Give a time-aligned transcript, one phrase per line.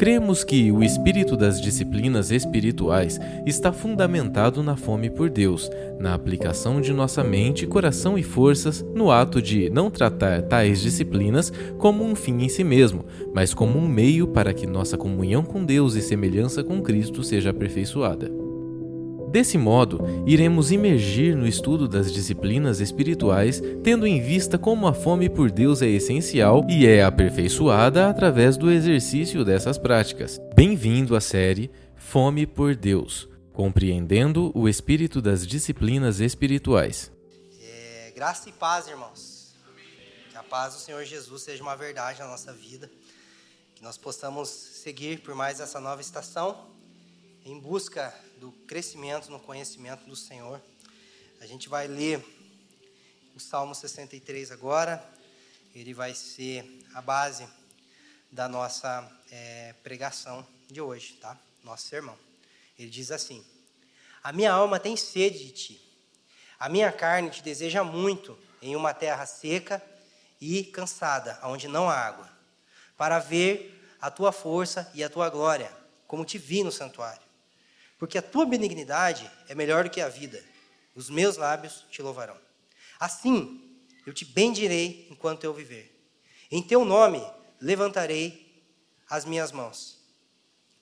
[0.00, 6.80] Cremos que o espírito das disciplinas espirituais está fundamentado na fome por Deus, na aplicação
[6.80, 12.14] de nossa mente, coração e forças no ato de não tratar tais disciplinas como um
[12.14, 13.04] fim em si mesmo,
[13.34, 17.50] mas como um meio para que nossa comunhão com Deus e semelhança com Cristo seja
[17.50, 18.39] aperfeiçoada.
[19.30, 25.28] Desse modo, iremos imergir no estudo das disciplinas espirituais, tendo em vista como a fome
[25.28, 30.40] por Deus é essencial e é aperfeiçoada através do exercício dessas práticas.
[30.56, 37.12] Bem-vindo à série Fome por Deus Compreendendo o Espírito das Disciplinas Espirituais.
[37.62, 39.54] É, graça e paz, irmãos.
[40.28, 42.90] Que a paz do Senhor Jesus seja uma verdade na nossa vida.
[43.76, 46.66] Que nós possamos seguir por mais essa nova estação
[47.44, 50.62] em busca do crescimento no conhecimento do Senhor.
[51.42, 52.24] A gente vai ler
[53.36, 55.06] o Salmo 63 agora.
[55.74, 57.46] Ele vai ser a base
[58.32, 61.38] da nossa é, pregação de hoje, tá?
[61.62, 62.18] Nosso sermão.
[62.78, 63.44] Ele diz assim:
[64.22, 65.80] A minha alma tem sede de ti.
[66.58, 69.84] A minha carne te deseja muito em uma terra seca
[70.40, 72.30] e cansada, onde não há água,
[72.96, 75.70] para ver a tua força e a tua glória,
[76.06, 77.29] como te vi no santuário.
[78.00, 80.42] Porque a tua benignidade é melhor do que a vida.
[80.94, 82.36] Os meus lábios te louvarão.
[82.98, 85.94] Assim, eu te bendirei enquanto eu viver.
[86.50, 87.22] Em teu nome
[87.60, 88.64] levantarei
[89.08, 89.98] as minhas mãos.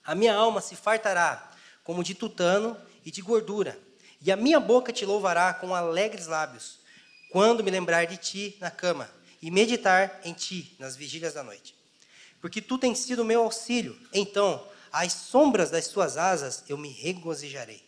[0.03, 1.51] A minha alma se fartará
[1.83, 3.77] como de tutano e de gordura,
[4.21, 6.79] e a minha boca te louvará com alegres lábios,
[7.31, 9.09] quando me lembrar de ti na cama
[9.41, 11.75] e meditar em ti nas vigílias da noite.
[12.39, 17.87] Porque tu tens sido meu auxílio, então às sombras das tuas asas eu me regozijarei.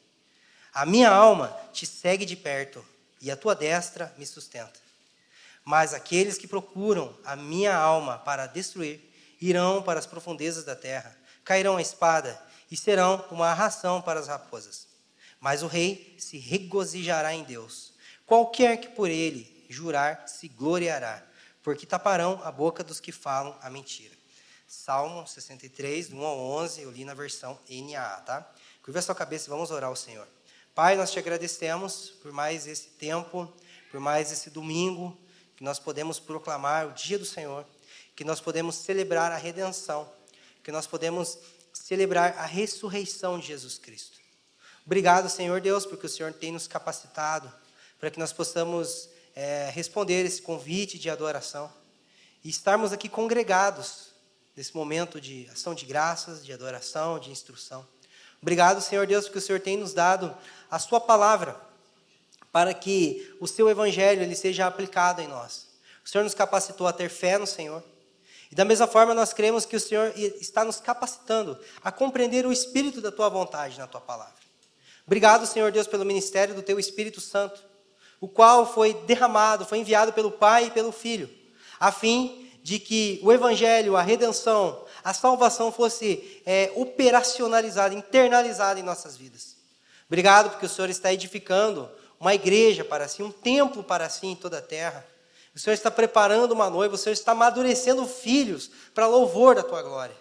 [0.74, 2.86] A minha alma te segue de perto
[3.20, 4.80] e a tua destra me sustenta.
[5.64, 11.16] Mas aqueles que procuram a minha alma para destruir irão para as profundezas da terra,
[11.44, 14.88] cairão a espada e serão uma ração para as raposas.
[15.40, 17.94] Mas o rei se regozijará em Deus.
[18.26, 21.24] Qualquer que por ele jurar se gloriará,
[21.64, 24.21] porque taparão a boca dos que falam a mentira.
[24.74, 28.50] Salmo 63, do 1 ao 11, eu li na versão NAA, tá?
[28.82, 30.26] Curva a sua cabeça e vamos orar ao Senhor.
[30.74, 33.54] Pai, nós te agradecemos por mais esse tempo,
[33.92, 35.20] por mais esse domingo,
[35.58, 37.66] que nós podemos proclamar o dia do Senhor,
[38.16, 40.10] que nós podemos celebrar a redenção,
[40.64, 41.38] que nós podemos
[41.74, 44.20] celebrar a ressurreição de Jesus Cristo.
[44.86, 47.54] Obrigado, Senhor Deus, porque o Senhor tem nos capacitado
[48.00, 51.70] para que nós possamos é, responder esse convite de adoração
[52.42, 54.11] e estarmos aqui congregados
[54.56, 57.86] nesse momento de ação de graças, de adoração, de instrução.
[58.42, 60.36] Obrigado, Senhor Deus, porque o Senhor tem nos dado
[60.70, 61.60] a Sua palavra
[62.52, 65.68] para que o Seu Evangelho ele seja aplicado em nós.
[66.04, 67.84] O Senhor nos capacitou a ter fé no Senhor.
[68.52, 72.52] E da mesma forma, nós cremos que o Senhor está nos capacitando a compreender o
[72.52, 74.34] espírito da Tua vontade na Tua palavra.
[75.06, 77.64] Obrigado, Senhor Deus, pelo ministério do Teu Espírito Santo,
[78.20, 81.30] o qual foi derramado, foi enviado pelo Pai e pelo Filho,
[81.80, 88.84] a fim de que o Evangelho, a redenção, a salvação fosse é, operacionalizada, internalizada em
[88.84, 89.56] nossas vidas.
[90.08, 91.90] Obrigado porque o Senhor está edificando
[92.20, 95.06] uma igreja para si, um templo para si em toda a terra.
[95.56, 99.82] O Senhor está preparando uma noiva, o Senhor está amadurecendo filhos para louvor da tua
[99.82, 100.16] glória.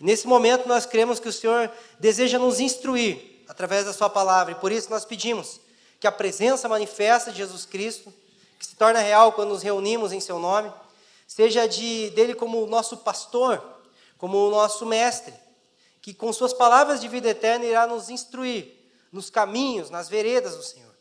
[0.00, 4.52] E nesse momento nós cremos que o Senhor deseja nos instruir através da sua palavra,
[4.52, 5.60] e por isso nós pedimos
[5.98, 8.12] que a presença manifesta de Jesus Cristo,
[8.58, 10.70] que se torna real quando nos reunimos em seu nome,
[11.28, 13.62] seja de dele como nosso pastor,
[14.16, 15.32] como o nosso mestre,
[16.02, 18.76] que com suas palavras de vida eterna irá nos instruir
[19.12, 20.94] nos caminhos, nas veredas do Senhor.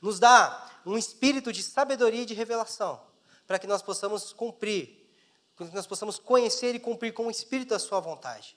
[0.00, 3.00] Nos dá um espírito de sabedoria e de revelação,
[3.46, 5.10] para que nós possamos cumprir,
[5.56, 8.56] que nós possamos conhecer e cumprir com o espírito a sua vontade.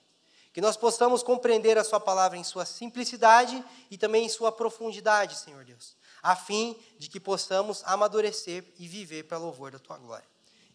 [0.52, 5.38] Que nós possamos compreender a sua palavra em sua simplicidade e também em sua profundidade,
[5.38, 10.26] Senhor Deus, a fim de que possamos amadurecer e viver para louvor da tua glória.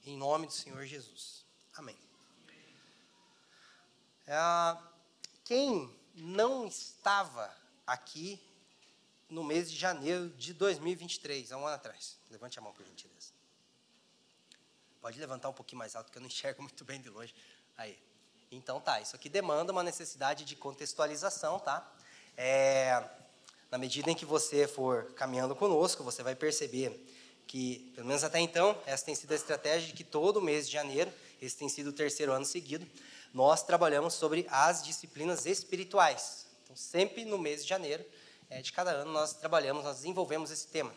[0.08, 1.44] Em nome do Senhor Jesus.
[1.76, 1.98] Amém.
[4.26, 4.78] É,
[5.44, 7.54] quem não estava
[7.86, 8.42] aqui
[9.30, 12.18] no mês de janeiro de 2023, há um ano atrás?
[12.32, 13.34] Levante a mão, por gentileza.
[15.02, 17.36] Pode levantar um pouquinho mais alto, que eu não enxergo muito bem de longe.
[17.78, 18.02] Aí.
[18.50, 21.86] Então tá, isso aqui demanda uma necessidade de contextualização, tá?
[22.38, 23.04] É,
[23.70, 26.98] na medida em que você for caminhando conosco, você vai perceber
[27.48, 30.74] que, pelo menos até então, essa tem sido a estratégia de que todo mês de
[30.74, 31.12] janeiro,
[31.42, 32.86] esse tem sido o terceiro ano seguido,
[33.34, 36.46] nós trabalhamos sobre as disciplinas espirituais.
[36.64, 38.06] Então, sempre no mês de janeiro
[38.50, 40.94] é, de cada ano, nós trabalhamos, nós desenvolvemos esse tema.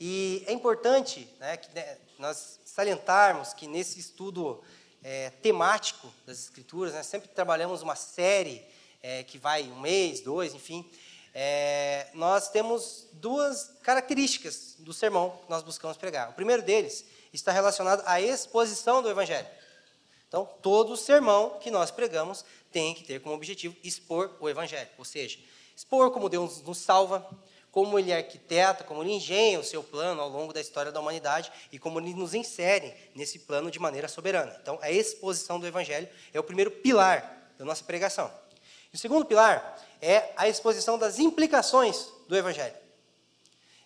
[0.00, 4.62] E é importante né, que né, nós salientarmos que nesse estudo
[5.02, 7.02] é, temático das Escrituras, né?
[7.02, 8.62] sempre trabalhamos uma série
[9.02, 10.88] é, que vai um mês, dois, enfim.
[11.34, 16.30] É, nós temos duas características do sermão que nós buscamos pregar.
[16.30, 19.46] O primeiro deles está relacionado à exposição do Evangelho.
[20.28, 25.04] Então, todo sermão que nós pregamos tem que ter como objetivo expor o Evangelho, ou
[25.04, 25.38] seja,
[25.74, 27.26] expor como Deus nos salva,
[27.70, 31.52] como ele arquiteta, como ele engenha o seu plano ao longo da história da humanidade
[31.70, 34.58] e como ele nos insere nesse plano de maneira soberana.
[34.60, 38.30] Então, a exposição do Evangelho é o primeiro pilar da nossa pregação.
[38.92, 42.74] O segundo pilar é a exposição das implicações do Evangelho.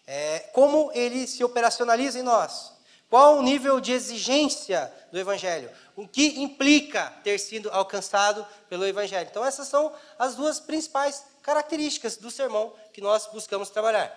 [0.06, 2.72] É, como ele se operacionaliza em nós.
[3.08, 5.70] Qual o nível de exigência do Evangelho?
[5.94, 9.28] O que implica ter sido alcançado pelo Evangelho?
[9.30, 14.10] Então, essas são as duas principais características do sermão que nós buscamos trabalhar.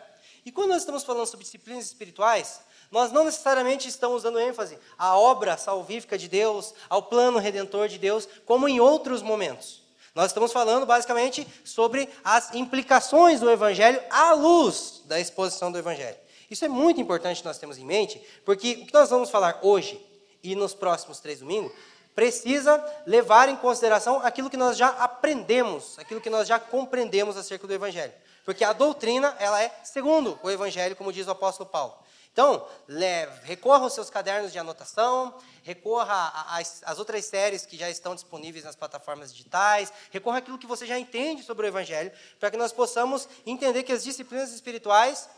[0.45, 5.17] E quando nós estamos falando sobre disciplinas espirituais, nós não necessariamente estamos dando ênfase à
[5.17, 9.84] obra salvífica de Deus, ao plano redentor de Deus, como em outros momentos.
[10.15, 16.15] Nós estamos falando basicamente sobre as implicações do Evangelho à luz da exposição do Evangelho.
[16.49, 19.99] Isso é muito importante nós temos em mente, porque o que nós vamos falar hoje
[20.41, 21.73] e nos próximos três domingos
[22.15, 27.67] precisa levar em consideração aquilo que nós já aprendemos, aquilo que nós já compreendemos acerca
[27.67, 28.13] do Evangelho.
[28.45, 31.93] Porque a doutrina, ela é segundo o Evangelho, como diz o apóstolo Paulo.
[32.35, 35.33] Então, leve, recorra aos seus cadernos de anotação,
[35.63, 36.33] recorra
[36.83, 40.99] às, outras séries que já estão disponíveis nas plataformas digitais, recorra àquilo que você já
[40.99, 45.29] entende sobre o Evangelho, para que nós possamos entender que as disciplinas espirituais,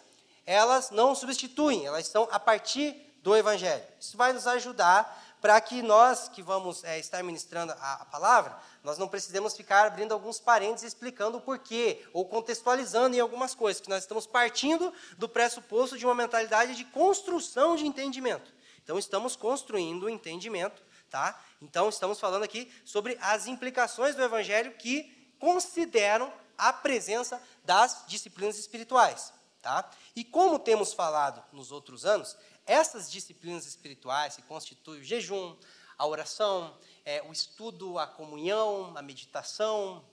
[0.43, 3.83] elas não substituem, elas estão a partir do Evangelho.
[3.99, 8.57] Isso vai nos ajudar para que nós que vamos é, estar ministrando a, a, palavra,
[8.87, 13.81] nós não precisemos ficar abrindo alguns parênteses explicando o porquê, ou contextualizando em algumas coisas,
[13.81, 18.49] que nós estamos partindo do pressuposto de uma mentalidade de construção de entendimento.
[18.81, 21.37] Então, estamos construindo o entendimento, tá?
[21.61, 28.57] Então, estamos falando aqui sobre as implicações do Evangelho que consideram a presença das disciplinas
[28.57, 29.91] espirituais, tá?
[30.15, 35.57] E como temos falado nos outros anos, essas disciplinas espirituais que constituem o jejum,
[35.97, 40.03] a oração, é, o estudo, a comunhão, a meditação,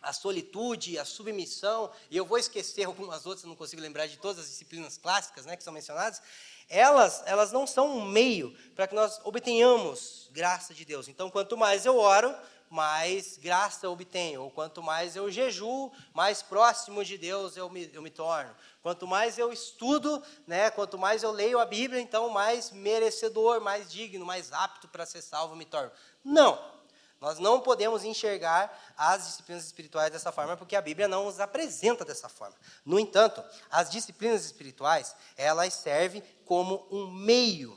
[0.00, 4.44] a solitude, a submissão, e eu vou esquecer algumas outras, não consigo lembrar de todas
[4.44, 6.22] as disciplinas clássicas né, que são mencionadas,
[6.68, 11.08] elas, elas não são um meio para que nós obtenhamos graça de Deus.
[11.08, 12.34] Então, quanto mais eu oro,
[12.70, 14.42] mais graça obtenho.
[14.42, 18.54] Ou quanto mais eu jejuo, mais próximo de Deus eu me, eu me torno.
[18.82, 23.90] Quanto mais eu estudo, né, quanto mais eu leio a Bíblia, então mais merecedor, mais
[23.90, 25.90] digno, mais apto para ser salvo me torno.
[26.24, 26.78] Não.
[27.20, 32.04] Nós não podemos enxergar as disciplinas espirituais dessa forma, porque a Bíblia não nos apresenta
[32.04, 32.54] dessa forma.
[32.84, 37.76] No entanto, as disciplinas espirituais, elas servem como um meio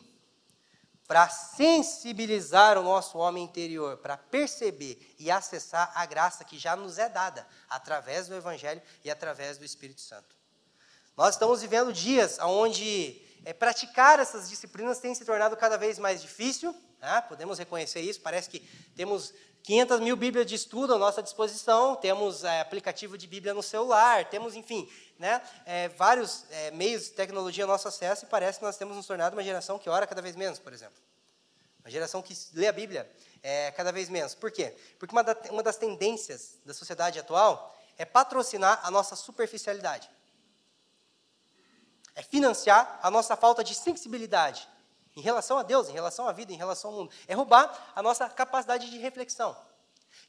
[1.11, 6.97] para sensibilizar o nosso homem interior, para perceber e acessar a graça que já nos
[6.97, 10.33] é dada através do Evangelho e através do Espírito Santo.
[11.17, 16.21] Nós estamos vivendo dias onde é, praticar essas disciplinas tem se tornado cada vez mais
[16.21, 17.19] difícil, né?
[17.27, 18.61] podemos reconhecer isso, parece que
[18.95, 23.61] temos 500 mil Bíblias de estudo à nossa disposição, temos é, aplicativo de Bíblia no
[23.61, 28.57] celular, temos, enfim, né, é, vários é, meios de tecnologia ao nosso acesso e parece
[28.57, 30.99] que nós temos nos tornado uma geração que ora cada vez menos, por exemplo.
[31.79, 33.09] Uma geração que lê a Bíblia
[33.43, 34.33] é, cada vez menos.
[34.33, 34.75] Por quê?
[34.97, 40.09] Porque uma, da, uma das tendências da sociedade atual é patrocinar a nossa superficialidade.
[42.15, 44.67] É financiar a nossa falta de sensibilidade
[45.15, 47.11] em relação a Deus, em relação à vida, em relação ao mundo.
[47.27, 49.55] É roubar a nossa capacidade de reflexão.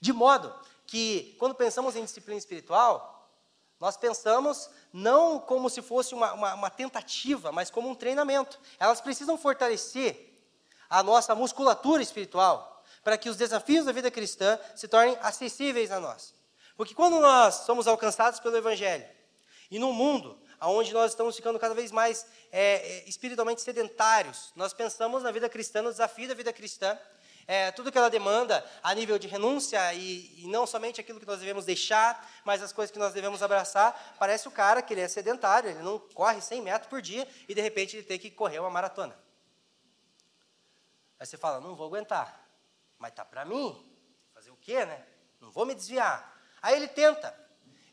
[0.00, 0.54] De modo
[0.86, 3.30] que, quando pensamos em disciplina espiritual,
[3.78, 8.58] nós pensamos não como se fosse uma, uma, uma tentativa, mas como um treinamento.
[8.78, 10.32] Elas precisam fortalecer
[10.88, 15.98] a nossa musculatura espiritual para que os desafios da vida cristã se tornem acessíveis a
[15.98, 16.34] nós.
[16.76, 19.06] Porque quando nós somos alcançados pelo Evangelho,
[19.70, 24.52] e no mundo onde nós estamos ficando cada vez mais é, é, espiritualmente sedentários.
[24.54, 26.98] Nós pensamos na vida cristã, no desafio da vida cristã,
[27.46, 31.26] é, tudo que ela demanda a nível de renúncia e, e, não somente aquilo que
[31.26, 34.14] nós devemos deixar, mas as coisas que nós devemos abraçar.
[34.18, 37.54] Parece o cara que ele é sedentário, ele não corre 100 metros por dia e
[37.54, 39.16] de repente ele tem que correr uma maratona.
[41.18, 42.48] Aí você fala, não vou aguentar,
[42.98, 43.84] mas tá para mim,
[44.32, 45.04] fazer o quê, né?
[45.40, 46.32] Não vou me desviar.
[46.60, 47.34] Aí ele tenta,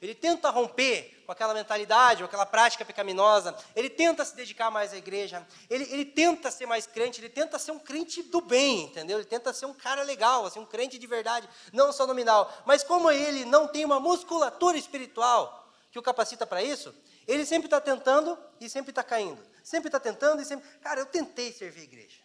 [0.02, 3.54] ele tenta romper com aquela mentalidade, com aquela prática pecaminosa.
[3.76, 5.46] Ele tenta se dedicar mais à igreja.
[5.70, 7.20] Ele, ele tenta ser mais crente.
[7.20, 9.18] Ele tenta ser um crente do bem, entendeu?
[9.18, 12.52] Ele tenta ser um cara legal, assim, um crente de verdade, não só nominal.
[12.66, 16.96] Mas como ele não tem uma musculatura espiritual que o capacita para isso,
[17.28, 19.44] ele sempre está tentando e sempre está caindo.
[19.62, 20.68] Sempre está tentando e sempre.
[20.80, 22.18] Cara, eu tentei servir a igreja.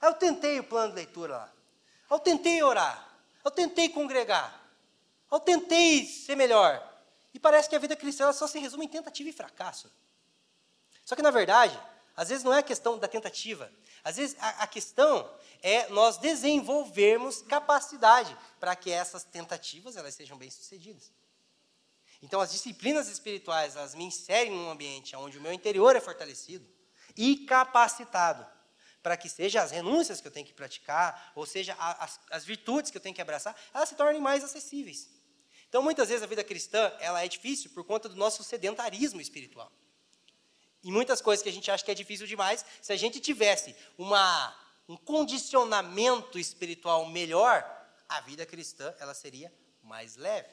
[0.00, 1.52] Eu tentei o plano de leitura lá.
[2.10, 3.08] Eu tentei orar.
[3.44, 4.58] Eu tentei congregar.
[5.30, 6.93] Eu tentei ser melhor.
[7.34, 9.90] E parece que a vida cristã só se resume em tentativa e fracasso.
[11.04, 11.78] Só que, na verdade,
[12.16, 13.70] às vezes não é a questão da tentativa.
[14.04, 15.28] Às vezes a, a questão
[15.60, 21.10] é nós desenvolvermos capacidade para que essas tentativas elas sejam bem-sucedidas.
[22.22, 26.66] Então, as disciplinas espirituais, elas me inserem num ambiente onde o meu interior é fortalecido
[27.16, 28.46] e capacitado
[29.02, 32.90] para que seja as renúncias que eu tenho que praticar, ou seja, as, as virtudes
[32.90, 35.10] que eu tenho que abraçar, elas se tornem mais acessíveis.
[35.74, 39.72] Então, muitas vezes a vida cristã ela é difícil por conta do nosso sedentarismo espiritual.
[40.84, 43.74] E muitas coisas que a gente acha que é difícil demais, se a gente tivesse
[43.98, 44.54] uma,
[44.88, 47.68] um condicionamento espiritual melhor,
[48.08, 49.52] a vida cristã ela seria
[49.82, 50.48] mais leve.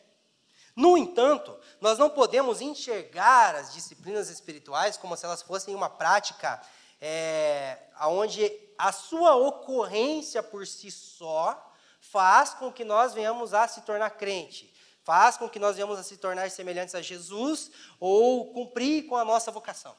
[0.75, 6.59] No entanto, nós não podemos enxergar as disciplinas espirituais como se elas fossem uma prática
[6.99, 13.81] é, onde a sua ocorrência por si só faz com que nós venhamos a se
[13.81, 14.70] tornar crente
[15.03, 19.25] faz com que nós venhamos a se tornar semelhantes a Jesus ou cumprir com a
[19.25, 19.95] nossa vocação.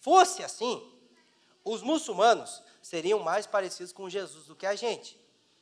[0.00, 0.82] Fosse assim,
[1.64, 5.18] os muçulmanos seriam mais parecidos com Jesus do que a gente.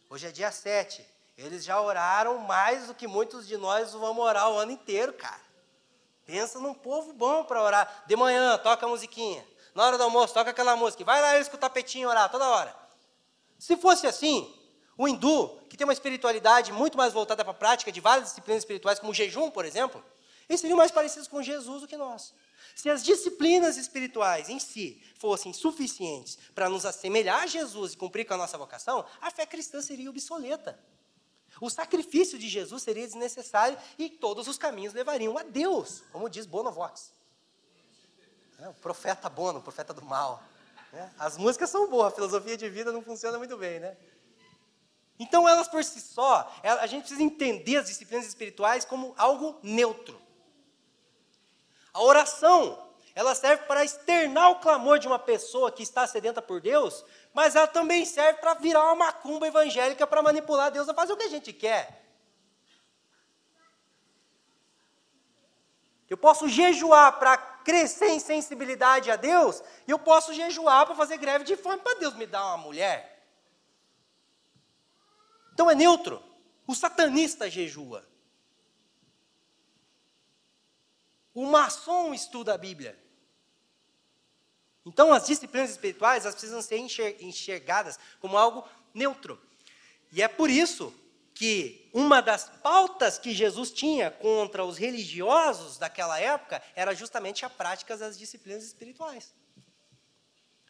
[0.08, 1.06] Hoje é dia 7.
[1.36, 5.40] Eles já oraram mais do que muitos de nós vamos orar o ano inteiro, cara.
[6.26, 8.04] Pensa num povo bom para orar.
[8.06, 9.46] De manhã, toca a musiquinha.
[9.74, 11.04] Na hora do almoço, toca aquela música.
[11.04, 12.74] Vai lá eles com o tapetinho orar toda hora.
[13.58, 14.52] Se fosse assim,
[15.00, 18.64] o hindu, que tem uma espiritualidade muito mais voltada para a prática de várias disciplinas
[18.64, 20.04] espirituais, como o jejum, por exemplo,
[20.46, 22.34] eles seriam mais parecidos com Jesus do que nós.
[22.76, 28.26] Se as disciplinas espirituais em si fossem suficientes para nos assemelhar a Jesus e cumprir
[28.26, 30.78] com a nossa vocação, a fé cristã seria obsoleta.
[31.62, 36.44] O sacrifício de Jesus seria desnecessário e todos os caminhos levariam a Deus, como diz
[36.44, 37.10] Bono Vox.
[38.58, 40.42] É, o profeta Bono, o profeta do mal.
[40.92, 43.96] É, as músicas são boas, a filosofia de vida não funciona muito bem, né?
[45.22, 50.18] Então, elas por si só, a gente precisa entender as disciplinas espirituais como algo neutro.
[51.92, 56.58] A oração, ela serve para externar o clamor de uma pessoa que está sedenta por
[56.58, 61.12] Deus, mas ela também serve para virar uma macumba evangélica para manipular Deus a fazer
[61.12, 62.02] o que a gente quer.
[66.08, 71.18] Eu posso jejuar para crescer em sensibilidade a Deus, e eu posso jejuar para fazer
[71.18, 73.09] greve de fome para Deus me dar uma mulher.
[75.60, 76.22] Então é neutro.
[76.66, 78.08] O satanista jejua.
[81.34, 82.98] O maçom estuda a Bíblia.
[84.86, 86.78] Então as disciplinas espirituais elas precisam ser
[87.20, 89.38] enxergadas como algo neutro.
[90.10, 90.94] E é por isso
[91.34, 97.50] que uma das pautas que Jesus tinha contra os religiosos daquela época era justamente a
[97.50, 99.34] prática das disciplinas espirituais.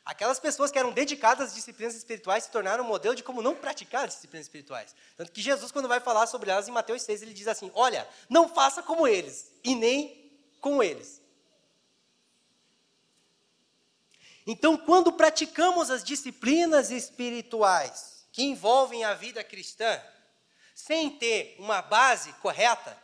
[0.05, 3.55] Aquelas pessoas que eram dedicadas às disciplinas espirituais se tornaram um modelo de como não
[3.55, 4.95] praticar as disciplinas espirituais.
[5.17, 8.09] Tanto que Jesus, quando vai falar sobre elas em Mateus 6, ele diz assim: Olha,
[8.29, 11.21] não faça como eles, e nem com eles.
[14.47, 20.03] Então, quando praticamos as disciplinas espirituais que envolvem a vida cristã,
[20.75, 22.97] sem ter uma base correta,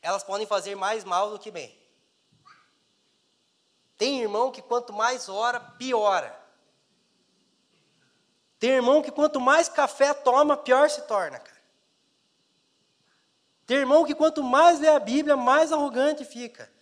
[0.00, 1.77] elas podem fazer mais mal do que bem.
[3.98, 6.38] Tem irmão que quanto mais ora, piora.
[8.58, 11.58] Tem irmão que quanto mais café toma, pior se torna, cara.
[13.66, 16.72] Tem irmão que quanto mais lê a Bíblia, mais arrogante fica.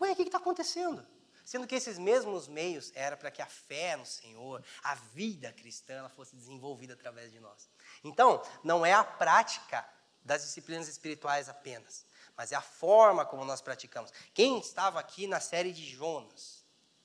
[0.00, 1.04] Ué, o que está acontecendo?
[1.44, 6.08] Sendo que esses mesmos meios era para que a fé no Senhor, a vida cristã,
[6.10, 7.68] fosse desenvolvida através de nós.
[8.04, 9.84] Então, não é a prática
[10.22, 12.04] das disciplinas espirituais apenas,
[12.36, 14.12] mas é a forma como nós praticamos.
[14.32, 16.57] Quem estava aqui na série de Jonas?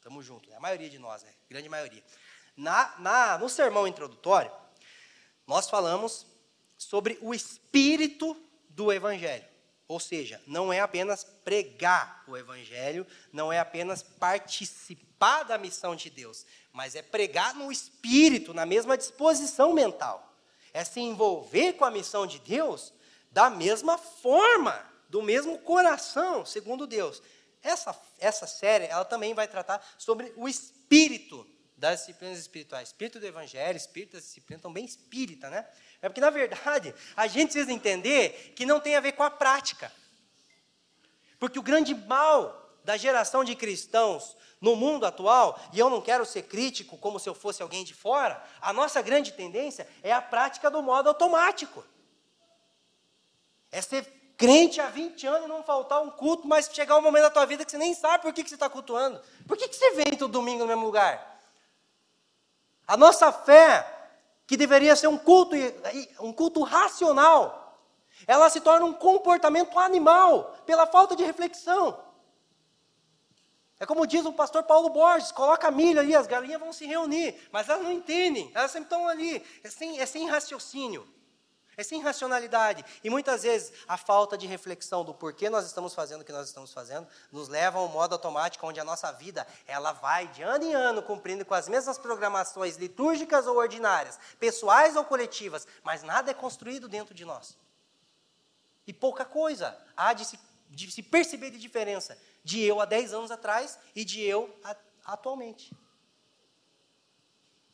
[0.03, 0.57] Estamos juntos, né?
[0.57, 1.29] a maioria de nós, né?
[1.49, 2.03] grande maioria.
[2.57, 4.51] Na, na, no sermão introdutório,
[5.47, 6.27] nós falamos
[6.77, 8.35] sobre o espírito
[8.67, 9.45] do Evangelho.
[9.87, 16.09] Ou seja, não é apenas pregar o Evangelho, não é apenas participar da missão de
[16.09, 20.35] Deus, mas é pregar no espírito, na mesma disposição mental.
[20.73, 22.93] É se envolver com a missão de Deus
[23.31, 27.23] da mesma forma, do mesmo coração, segundo Deus.
[27.63, 32.89] Essa, essa série, ela também vai tratar sobre o espírito das disciplinas espirituais.
[32.89, 35.65] Espírito do evangelho, espírito das disciplinas, também espírita, né?
[36.01, 39.31] É porque, na verdade, a gente precisa entender que não tem a ver com a
[39.31, 39.91] prática.
[41.39, 46.25] Porque o grande mal da geração de cristãos no mundo atual, e eu não quero
[46.25, 50.21] ser crítico como se eu fosse alguém de fora, a nossa grande tendência é a
[50.21, 51.85] prática do modo automático.
[53.71, 57.23] É ser crente há 20 anos e não faltar um culto, mas chegar um momento
[57.23, 59.21] da tua vida que você nem sabe por que, que você está cultuando.
[59.47, 61.39] Por que, que você vem todo domingo no mesmo lugar?
[62.85, 63.87] A nossa fé
[64.45, 65.55] que deveria ser um culto,
[66.19, 67.79] um culto racional,
[68.27, 71.97] ela se torna um comportamento animal pela falta de reflexão.
[73.79, 76.85] É como diz o pastor Paulo Borges: coloca a milho ali, as galinhas vão se
[76.85, 81.07] reunir, mas elas não entendem, elas sempre estão ali, é sem, é sem raciocínio.
[81.75, 82.83] É sem racionalidade.
[83.03, 86.47] E muitas vezes a falta de reflexão do porquê nós estamos fazendo o que nós
[86.47, 90.43] estamos fazendo nos leva a um modo automático onde a nossa vida ela vai de
[90.43, 96.03] ano em ano cumprindo com as mesmas programações litúrgicas ou ordinárias, pessoais ou coletivas, mas
[96.03, 97.57] nada é construído dentro de nós.
[98.85, 100.39] E pouca coisa há de se,
[100.69, 104.75] de se perceber de diferença de eu há 10 anos atrás e de eu a,
[105.05, 105.71] atualmente.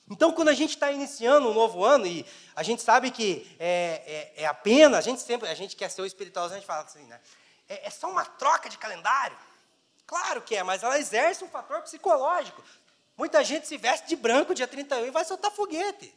[0.09, 2.25] Então, quando a gente está iniciando um novo ano, e
[2.55, 6.01] a gente sabe que é, é, é apenas, a gente sempre, a gente quer ser
[6.01, 7.19] o espiritual, a gente fala assim, né?
[7.67, 9.37] É, é só uma troca de calendário.
[10.07, 12.63] Claro que é, mas ela exerce um fator psicológico.
[13.15, 16.11] Muita gente se veste de branco dia 31 e vai soltar foguete.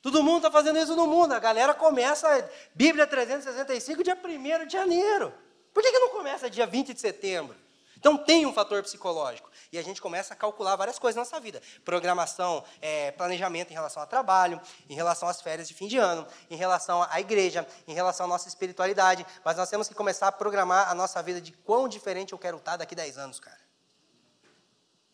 [0.00, 1.32] Todo mundo está fazendo isso no mundo.
[1.32, 2.28] A galera começa
[2.74, 5.34] Bíblia 365 dia 1 de janeiro.
[5.74, 7.56] Por que, que não começa dia 20 de setembro?
[7.98, 9.50] Então tem um fator psicológico.
[9.72, 11.60] E a gente começa a calcular várias coisas na nossa vida.
[11.84, 16.26] Programação, é, planejamento em relação ao trabalho, em relação às férias de fim de ano,
[16.48, 19.26] em relação à igreja, em relação à nossa espiritualidade.
[19.44, 22.58] Mas nós temos que começar a programar a nossa vida de quão diferente eu quero
[22.58, 23.58] estar daqui a 10 anos, cara.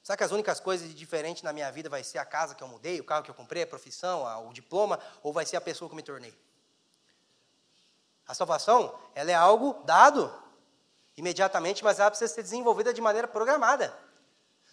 [0.03, 2.63] Será que as únicas coisas de diferente na minha vida vai ser a casa que
[2.63, 5.61] eu mudei, o carro que eu comprei, a profissão, o diploma, ou vai ser a
[5.63, 6.39] pessoa que eu me tornei?
[8.29, 10.44] A salvação, ela é algo dado
[11.17, 13.97] imediatamente, mas ela precisa ser desenvolvida de maneira programada.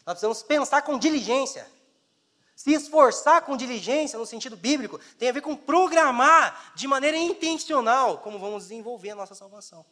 [0.06, 1.68] Nós precisamos pensar com diligência.
[2.56, 8.20] Se esforçar com diligência, no sentido bíblico, tem a ver com programar de maneira intencional
[8.20, 9.86] como vamos desenvolver a nossa salvação.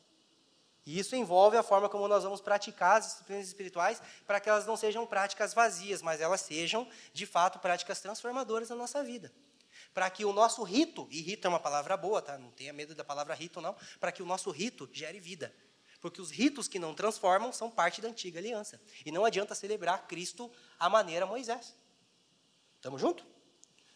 [0.86, 4.66] E isso envolve a forma como nós vamos praticar as disciplinas espirituais para que elas
[4.66, 9.32] não sejam práticas vazias, mas elas sejam, de fato, práticas transformadoras na nossa vida.
[9.94, 12.38] Para que o nosso rito, e rito é uma palavra boa, tá?
[12.38, 15.54] não tenha medo da palavra rito, não, para que o nosso rito gere vida.
[16.02, 18.80] Porque os ritos que não transformam são parte da antiga aliança.
[19.06, 21.76] E não adianta celebrar Cristo à maneira Moisés.
[22.78, 23.26] Estamos juntos?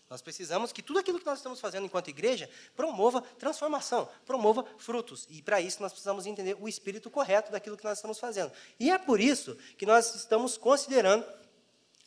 [0.09, 5.25] Nós precisamos que tudo aquilo que nós estamos fazendo enquanto igreja promova transformação, promova frutos.
[5.29, 8.51] E para isso nós precisamos entender o espírito correto daquilo que nós estamos fazendo.
[8.79, 11.25] E é por isso que nós estamos considerando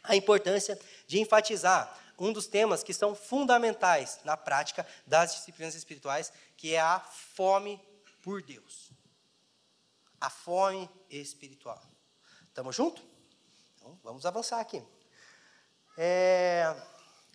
[0.05, 6.33] a importância de enfatizar um dos temas que são fundamentais na prática das disciplinas espirituais,
[6.57, 7.81] que é a fome
[8.23, 8.86] por Deus
[10.21, 11.81] a fome espiritual.
[12.49, 13.05] Estamos juntos?
[13.77, 14.83] Então, vamos avançar aqui.
[15.97, 16.75] É,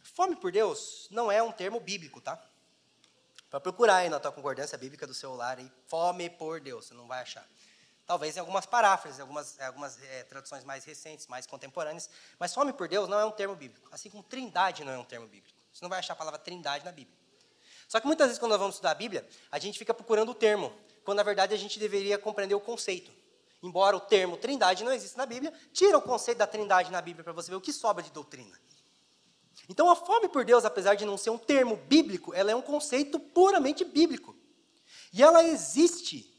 [0.04, 2.42] fome por Deus não é um termo bíblico, tá?
[3.50, 7.08] Para procurar aí na tua concordância bíblica do celular, aí, fome por Deus, você não
[7.08, 7.46] vai achar.
[8.06, 12.88] Talvez em algumas paráfrases, algumas, algumas é, traduções mais recentes, mais contemporâneas, mas fome por
[12.88, 13.90] Deus não é um termo bíblico.
[13.92, 15.58] Assim como trindade não é um termo bíblico.
[15.72, 17.18] Você não vai achar a palavra trindade na Bíblia.
[17.88, 20.36] Só que muitas vezes, quando nós vamos estudar a Bíblia, a gente fica procurando o
[20.36, 23.12] termo quando na verdade a gente deveria compreender o conceito.
[23.62, 27.24] Embora o termo trindade não exista na Bíblia, tira o conceito da trindade na Bíblia
[27.24, 28.60] para você ver o que sobra de doutrina.
[29.70, 32.62] Então a fome por Deus, apesar de não ser um termo bíblico, ela é um
[32.62, 34.36] conceito puramente bíblico.
[35.14, 36.32] E ela existe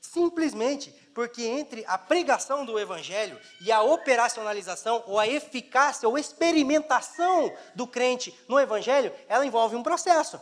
[0.00, 7.52] simplesmente porque entre a pregação do evangelho e a operacionalização ou a eficácia ou experimentação
[7.74, 10.40] do crente no evangelho, ela envolve um processo.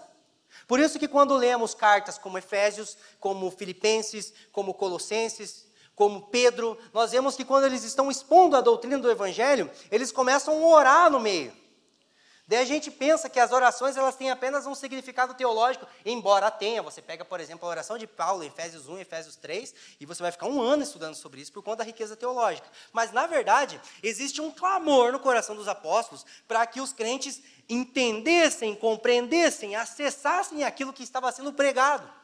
[0.69, 7.11] Por isso que quando lemos cartas como Efésios, como Filipenses, como Colossenses, como Pedro, nós
[7.11, 11.19] vemos que quando eles estão expondo a doutrina do evangelho, eles começam a orar no
[11.19, 11.53] meio.
[12.49, 16.83] Daí a gente pensa que as orações elas têm apenas um significado teológico, embora tenha.
[16.83, 20.33] Você pega, por exemplo, a oração de Paulo, Efésios 1, Efésios 3, e você vai
[20.33, 22.67] ficar um ano estudando sobre isso por conta da riqueza teológica.
[22.91, 28.75] Mas, na verdade, existe um clamor no coração dos apóstolos para que os crentes entendessem,
[28.75, 32.18] compreendessem, acessassem aquilo que estava sendo pregado.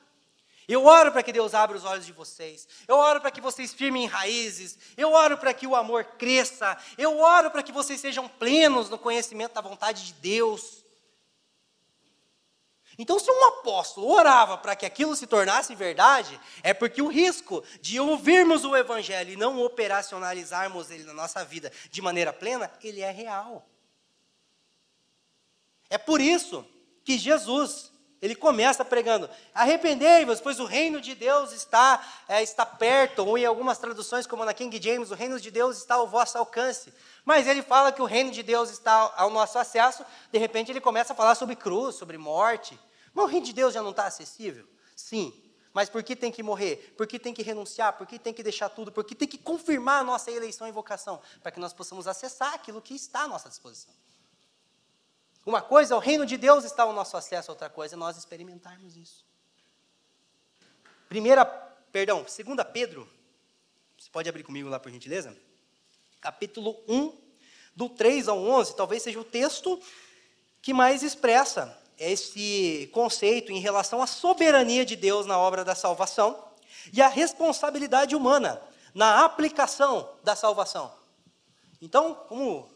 [0.66, 2.66] Eu oro para que Deus abra os olhos de vocês.
[2.88, 4.78] Eu oro para que vocês firmem raízes.
[4.96, 6.76] Eu oro para que o amor cresça.
[6.96, 10.84] Eu oro para que vocês sejam plenos no conhecimento da vontade de Deus.
[12.98, 17.64] Então, se um apóstolo orava para que aquilo se tornasse verdade, é porque o risco
[17.80, 23.00] de ouvirmos o evangelho e não operacionalizarmos ele na nossa vida de maneira plena, ele
[23.00, 23.68] é real.
[25.90, 26.64] É por isso
[27.04, 27.92] que Jesus,
[28.24, 33.44] ele começa pregando: arrependei-vos, pois o reino de Deus está, é, está perto, ou em
[33.44, 36.90] algumas traduções, como na King James, o reino de Deus está ao vosso alcance.
[37.22, 40.80] Mas ele fala que o reino de Deus está ao nosso acesso, de repente ele
[40.80, 42.80] começa a falar sobre cruz, sobre morte.
[43.12, 44.66] Mas o reino de Deus já não está acessível?
[44.96, 45.30] Sim.
[45.74, 46.94] Mas por que tem que morrer?
[46.96, 47.92] Por que tem que renunciar?
[47.92, 48.90] Por que tem que deixar tudo?
[48.90, 51.20] Por que tem que confirmar a nossa eleição e vocação?
[51.42, 53.92] Para que nós possamos acessar aquilo que está à nossa disposição.
[55.46, 58.96] Uma coisa, o reino de Deus está ao nosso acesso, outra coisa é nós experimentarmos
[58.96, 59.24] isso.
[61.08, 63.08] Primeira, perdão, segunda Pedro,
[63.98, 65.36] você pode abrir comigo lá por gentileza?
[66.20, 67.12] Capítulo 1,
[67.76, 69.80] do 3 ao 11, talvez seja o texto
[70.62, 76.42] que mais expressa esse conceito em relação à soberania de Deus na obra da salvação
[76.92, 78.60] e a responsabilidade humana
[78.94, 80.92] na aplicação da salvação.
[81.82, 82.68] Então, como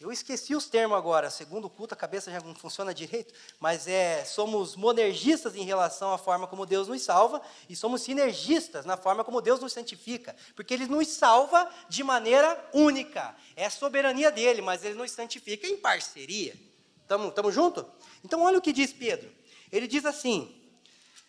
[0.00, 3.86] eu esqueci os termos agora, segundo o culto a cabeça já não funciona direito, mas
[3.86, 8.96] é somos monergistas em relação à forma como Deus nos salva e somos sinergistas na
[8.96, 13.36] forma como Deus nos santifica, porque ele nos salva de maneira única.
[13.54, 16.54] É a soberania dele, mas ele nos santifica em parceria.
[17.02, 17.86] Estamos tamo junto?
[18.24, 19.30] Então olha o que diz Pedro.
[19.70, 20.50] Ele diz assim,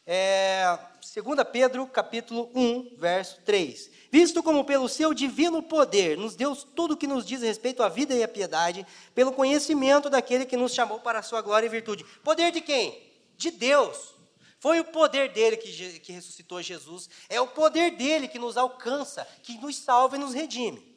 [0.07, 0.79] é,
[1.13, 6.93] 2 Pedro capítulo 1, verso 3 visto como pelo seu divino poder nos deu tudo
[6.93, 10.73] o que nos diz respeito à vida e à piedade, pelo conhecimento daquele que nos
[10.73, 12.03] chamou para a sua glória e virtude.
[12.21, 13.09] Poder de quem?
[13.37, 14.13] De Deus.
[14.59, 19.25] Foi o poder dele que, que ressuscitou Jesus, é o poder dele que nos alcança,
[19.41, 20.90] que nos salva e nos redime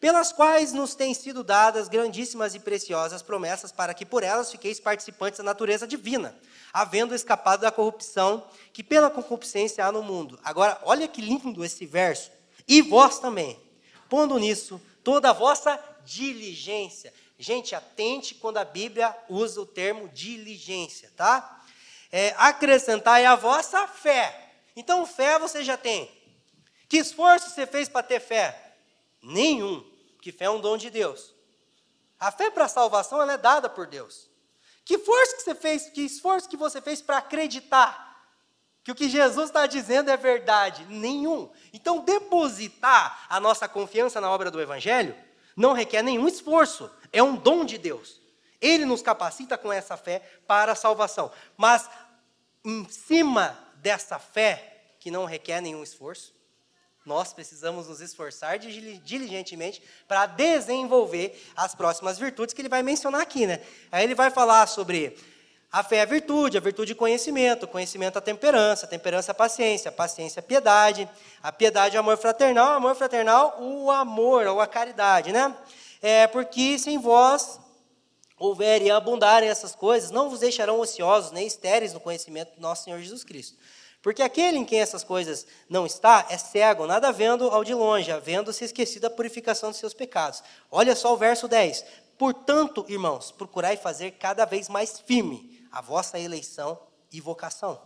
[0.00, 4.78] pelas quais nos têm sido dadas grandíssimas e preciosas promessas para que por elas fiqueis
[4.78, 6.36] participantes da natureza divina,
[6.72, 10.38] havendo escapado da corrupção que pela concupiscência há no mundo.
[10.44, 12.30] Agora, olha que lindo esse verso.
[12.66, 13.58] E vós também,
[14.08, 17.12] pondo nisso toda a vossa diligência.
[17.38, 21.62] Gente, atente quando a Bíblia usa o termo diligência, tá?
[22.10, 24.52] É, acrescentai a vossa fé.
[24.76, 26.10] Então, fé você já tem.
[26.88, 28.67] Que esforço você fez para ter fé?
[29.22, 29.84] Nenhum,
[30.20, 31.34] que fé é um dom de Deus.
[32.18, 34.28] A fé para a salvação ela é dada por Deus.
[34.84, 38.08] Que força que você fez, que esforço que você fez para acreditar
[38.88, 40.86] que o que Jesus está dizendo é verdade?
[40.88, 41.50] Nenhum.
[41.74, 45.14] Então, depositar a nossa confiança na obra do Evangelho
[45.54, 48.18] não requer nenhum esforço, é um dom de Deus.
[48.58, 51.30] Ele nos capacita com essa fé para a salvação.
[51.54, 51.86] Mas,
[52.64, 56.34] em cima dessa fé, que não requer nenhum esforço,
[57.08, 63.46] nós precisamos nos esforçar diligentemente para desenvolver as próximas virtudes que ele vai mencionar aqui.
[63.46, 63.60] Né?
[63.90, 65.16] Aí ele vai falar sobre
[65.70, 69.30] a fé é a virtude, a virtude é conhecimento, conhecimento é a temperança, a temperança
[69.30, 71.08] é a paciência, a paciência é a piedade,
[71.42, 75.54] a piedade é o amor fraternal, o amor fraternal o amor ou a caridade, né?
[76.00, 77.60] É porque se em vós
[78.38, 82.84] houver e abundarem essas coisas, não vos deixarão ociosos nem estéreis no conhecimento do nosso
[82.84, 83.58] Senhor Jesus Cristo.
[84.08, 88.10] Porque aquele em quem essas coisas não está é cego, nada vendo ao de longe,
[88.10, 90.42] havendo-se esquecido a purificação dos seus pecados.
[90.70, 91.84] Olha só o verso 10.
[92.16, 96.80] Portanto, irmãos, procurai fazer cada vez mais firme a vossa eleição
[97.12, 97.82] e vocação.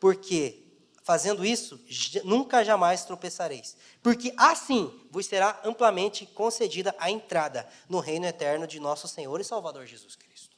[0.00, 0.64] Porque,
[1.02, 1.78] fazendo isso,
[2.24, 3.76] nunca jamais tropeçareis.
[4.02, 9.44] Porque assim vos será amplamente concedida a entrada no reino eterno de nosso Senhor e
[9.44, 10.56] Salvador Jesus Cristo.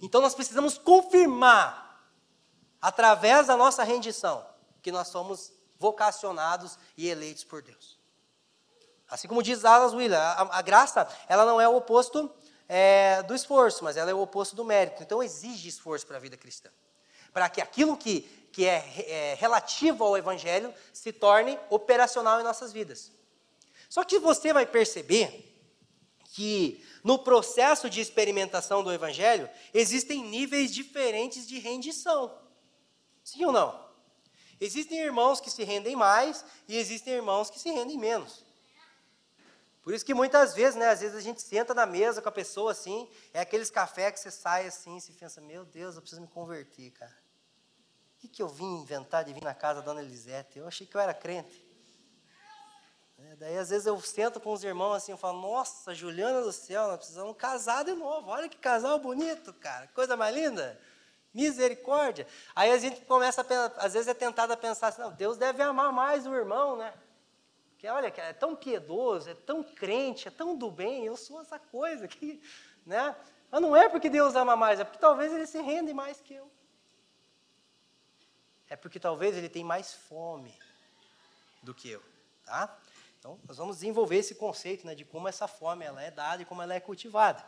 [0.00, 1.89] Então nós precisamos confirmar,
[2.80, 4.44] através da nossa rendição,
[4.82, 7.98] que nós somos vocacionados e eleitos por Deus.
[9.08, 12.32] Assim como diz Alas Willer, a, a graça ela não é o oposto
[12.68, 15.02] é, do esforço, mas ela é o oposto do mérito.
[15.02, 16.70] Então, exige esforço para a vida cristã.
[17.32, 18.20] Para que aquilo que,
[18.52, 23.10] que é, é relativo ao Evangelho se torne operacional em nossas vidas.
[23.88, 25.50] Só que você vai perceber
[26.32, 32.32] que no processo de experimentação do Evangelho existem níveis diferentes de rendição.
[33.22, 33.90] Sim ou não?
[34.60, 38.44] Existem irmãos que se rendem mais e existem irmãos que se rendem menos.
[39.82, 42.32] Por isso que muitas vezes, né, às vezes a gente senta na mesa com a
[42.32, 46.02] pessoa assim, é aqueles cafés que você sai assim e se pensa, meu Deus, eu
[46.02, 47.16] preciso me converter, cara.
[48.16, 50.58] O que, que eu vim inventar de vir na casa da dona Elisete?
[50.58, 51.64] Eu achei que eu era crente.
[53.18, 56.52] É, daí às vezes eu sento com os irmãos assim, eu falo, nossa, Juliana do
[56.52, 58.28] céu, nós precisamos casar de novo.
[58.28, 59.86] Olha que casal bonito, cara.
[59.88, 60.78] Coisa mais linda.
[61.32, 62.26] Misericórdia.
[62.54, 65.62] Aí a gente começa, a, às vezes é tentado a pensar assim, não, Deus deve
[65.62, 66.92] amar mais o irmão, né?
[67.80, 71.58] que olha, é tão piedoso, é tão crente, é tão do bem, eu sou essa
[71.58, 72.38] coisa aqui,
[72.84, 73.16] né?
[73.50, 76.34] Mas não é porque Deus ama mais, é porque talvez ele se rende mais que
[76.34, 76.50] eu.
[78.68, 80.54] É porque talvez ele tem mais fome
[81.62, 82.02] do que eu,
[82.44, 82.78] tá?
[83.18, 86.44] Então, nós vamos desenvolver esse conceito né, de como essa fome ela é dada e
[86.44, 87.42] como ela é cultivada.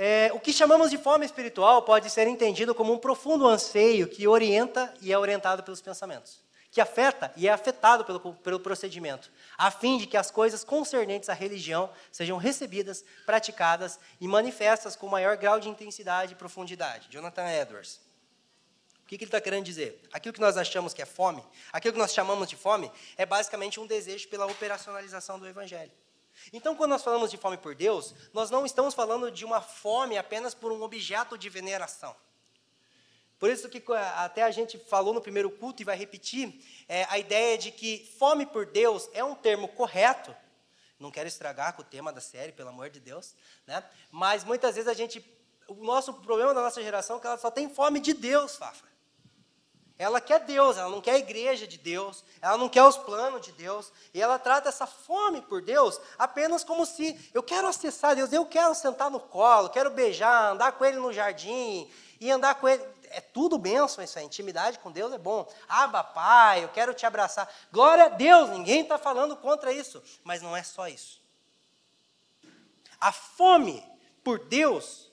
[0.00, 4.28] É, o que chamamos de fome espiritual pode ser entendido como um profundo anseio que
[4.28, 9.70] orienta e é orientado pelos pensamentos que afeta e é afetado pelo, pelo procedimento, a
[9.70, 15.36] fim de que as coisas concernentes à religião sejam recebidas, praticadas e manifestas com maior
[15.36, 17.08] grau de intensidade e profundidade.
[17.10, 18.00] Jonathan Edwards.
[19.02, 20.02] O que, que ele está querendo dizer?
[20.12, 23.80] Aquilo que nós achamos que é fome, aquilo que nós chamamos de fome, é basicamente
[23.80, 25.90] um desejo pela operacionalização do Evangelho.
[26.52, 30.16] Então, quando nós falamos de fome por Deus, nós não estamos falando de uma fome
[30.16, 32.14] apenas por um objeto de veneração.
[33.38, 33.82] Por isso que
[34.16, 38.04] até a gente falou no primeiro culto e vai repetir, é, a ideia de que
[38.18, 40.34] fome por Deus é um termo correto.
[40.98, 43.84] Não quero estragar com o tema da série, pelo amor de Deus, né?
[44.10, 45.24] Mas muitas vezes a gente,
[45.68, 48.84] o nosso problema da nossa geração é que ela só tem fome de Deus, Fafa.
[49.98, 53.44] Ela quer Deus, ela não quer a igreja de Deus, ela não quer os planos
[53.44, 58.14] de Deus, e ela trata essa fome por Deus apenas como se eu quero acessar
[58.14, 62.54] Deus, eu quero sentar no colo, quero beijar, andar com Ele no jardim, e andar
[62.56, 62.84] com Ele.
[63.10, 65.50] É tudo bênção isso, a intimidade com Deus é bom.
[65.66, 67.50] Aba, Pai, eu quero te abraçar.
[67.72, 71.20] Glória a Deus, ninguém está falando contra isso, mas não é só isso.
[73.00, 73.82] A fome
[74.22, 75.07] por Deus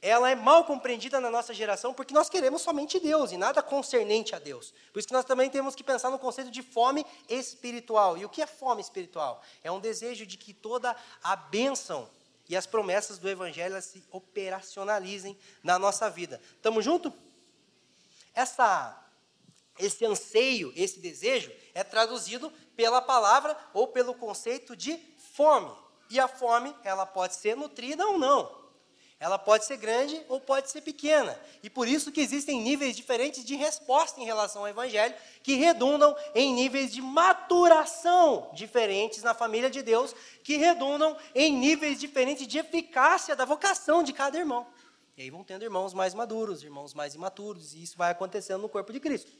[0.00, 4.34] ela é mal compreendida na nossa geração porque nós queremos somente Deus e nada concernente
[4.34, 4.72] a Deus.
[4.92, 8.16] Por isso que nós também temos que pensar no conceito de fome espiritual.
[8.16, 9.42] E o que é fome espiritual?
[9.62, 12.08] É um desejo de que toda a bênção
[12.48, 16.40] e as promessas do Evangelho se operacionalizem na nossa vida.
[16.54, 17.12] Estamos juntos?
[18.32, 19.04] Essa,
[19.80, 24.96] esse anseio, esse desejo é traduzido pela palavra ou pelo conceito de
[25.34, 25.76] fome.
[26.08, 28.57] E a fome, ela pode ser nutrida ou não.
[29.20, 31.38] Ela pode ser grande ou pode ser pequena.
[31.60, 36.16] E por isso que existem níveis diferentes de resposta em relação ao evangelho, que redundam
[36.36, 42.58] em níveis de maturação diferentes na família de Deus, que redundam em níveis diferentes de
[42.58, 44.66] eficácia da vocação de cada irmão.
[45.16, 48.68] E aí vão tendo irmãos mais maduros, irmãos mais imaturos, e isso vai acontecendo no
[48.68, 49.32] corpo de Cristo.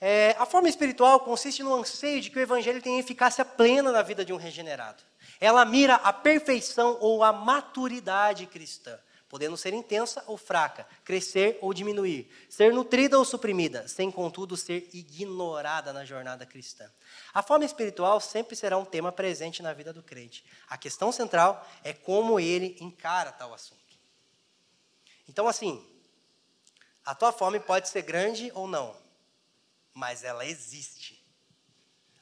[0.00, 4.02] É, a forma espiritual consiste no anseio de que o evangelho tenha eficácia plena na
[4.02, 5.00] vida de um regenerado.
[5.40, 11.72] Ela mira a perfeição ou a maturidade cristã, podendo ser intensa ou fraca, crescer ou
[11.72, 16.92] diminuir, ser nutrida ou suprimida, sem contudo ser ignorada na jornada cristã.
[17.32, 20.44] A forma espiritual sempre será um tema presente na vida do crente.
[20.68, 23.80] A questão central é como ele encara tal assunto.
[25.26, 25.82] Então, assim,
[27.04, 28.94] a tua fome pode ser grande ou não,
[29.94, 31.24] mas ela existe.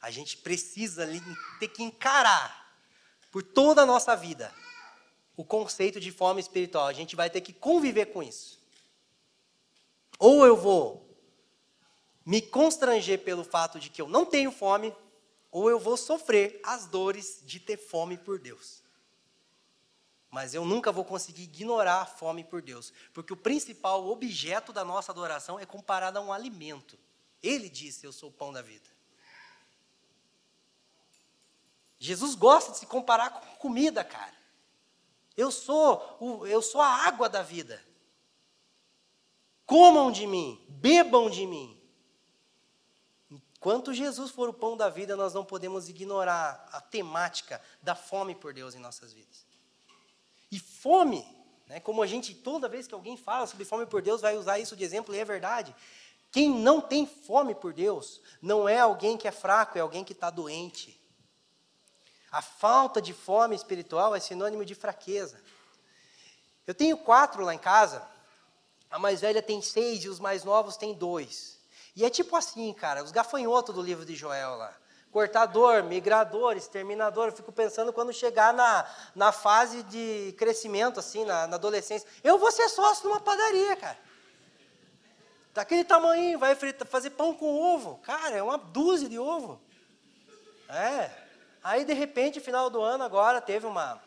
[0.01, 1.09] A gente precisa
[1.59, 2.68] ter que encarar
[3.39, 4.53] por toda a nossa vida
[5.37, 6.89] o conceito de fome espiritual.
[6.89, 8.59] A gente vai ter que conviver com isso.
[10.19, 11.09] Ou eu vou
[12.27, 14.93] me constranger pelo fato de que eu não tenho fome,
[15.53, 18.83] ou eu vou sofrer as dores de ter fome por Deus.
[20.33, 24.85] Mas eu nunca vou conseguir ignorar a fome por Deus, porque o principal objeto da
[24.85, 26.99] nossa adoração é comparado a um alimento.
[27.41, 28.98] Ele disse: Eu sou o pão da vida.
[31.99, 34.35] Jesus gosta de se comparar com comida, cara.
[35.37, 37.83] Eu sou, o, eu sou a água da vida.
[39.67, 41.79] Comam de mim, bebam de mim.
[43.31, 48.35] Enquanto Jesus for o pão da vida, nós não podemos ignorar a temática da fome
[48.35, 49.45] por Deus em nossas vidas.
[50.51, 51.27] E fome,
[51.67, 54.59] né, como a gente, toda vez que alguém fala sobre fome por Deus, vai usar
[54.59, 55.75] isso de exemplo, e é verdade.
[56.31, 60.13] Quem não tem fome por Deus não é alguém que é fraco, é alguém que
[60.13, 60.98] está doente.
[62.31, 65.41] A falta de fome espiritual é sinônimo de fraqueza.
[66.67, 68.07] Eu tenho quatro lá em casa,
[68.91, 71.59] a mais velha tem seis e os mais novos têm dois.
[71.97, 74.75] E é tipo assim, cara, os gafanhotos do livro de Joel lá.
[75.11, 77.29] Cortador, migrador, exterminador.
[77.29, 82.09] Eu fico pensando quando chegar na, na fase de crescimento, assim, na, na adolescência.
[82.23, 83.99] Eu vou ser sócio numa padaria, cara.
[85.55, 87.99] Daquele tamanho, vai fazer pão com ovo.
[88.05, 89.61] Cara, é uma dúzia de ovo.
[90.69, 91.28] É.
[91.63, 94.01] Aí, de repente, final do ano, agora teve uma.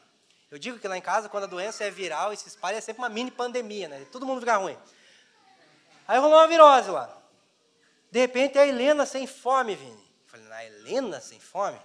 [0.49, 2.81] Eu digo que lá em casa, quando a doença é viral e se espalha, é
[2.81, 4.05] sempre uma mini pandemia, né?
[4.11, 4.77] Todo mundo fica ruim.
[6.07, 7.09] Aí rolou uma virose lá.
[8.11, 9.91] De repente, a Helena sem fome, Vini.
[9.91, 11.79] Eu falei, a Helena sem fome?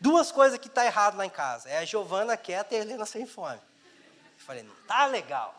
[0.00, 1.68] Duas coisas que tá errado lá em casa.
[1.68, 3.60] É a Giovana quieta e a Helena sem fome.
[4.38, 5.54] Eu falei, não tá legal.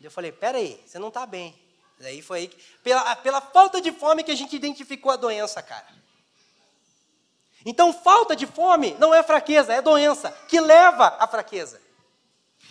[0.00, 1.60] Eu falei, peraí, você não está bem.
[1.98, 2.48] Daí foi aí,
[2.82, 5.86] pela, pela falta de fome que a gente identificou a doença, cara.
[7.64, 11.80] Então, falta de fome não é fraqueza, é doença, que leva à fraqueza.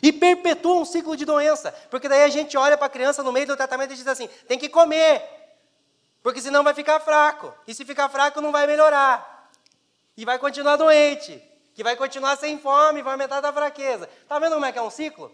[0.01, 1.71] E perpetua um ciclo de doença.
[1.89, 4.27] Porque daí a gente olha para a criança no meio do tratamento e diz assim:
[4.47, 5.21] tem que comer,
[6.23, 7.53] porque senão vai ficar fraco.
[7.67, 9.49] E se ficar fraco, não vai melhorar.
[10.15, 11.41] E vai continuar doente,
[11.73, 14.09] que vai continuar sem fome, vai aumentar a fraqueza.
[14.21, 15.33] Está vendo como é que é um ciclo?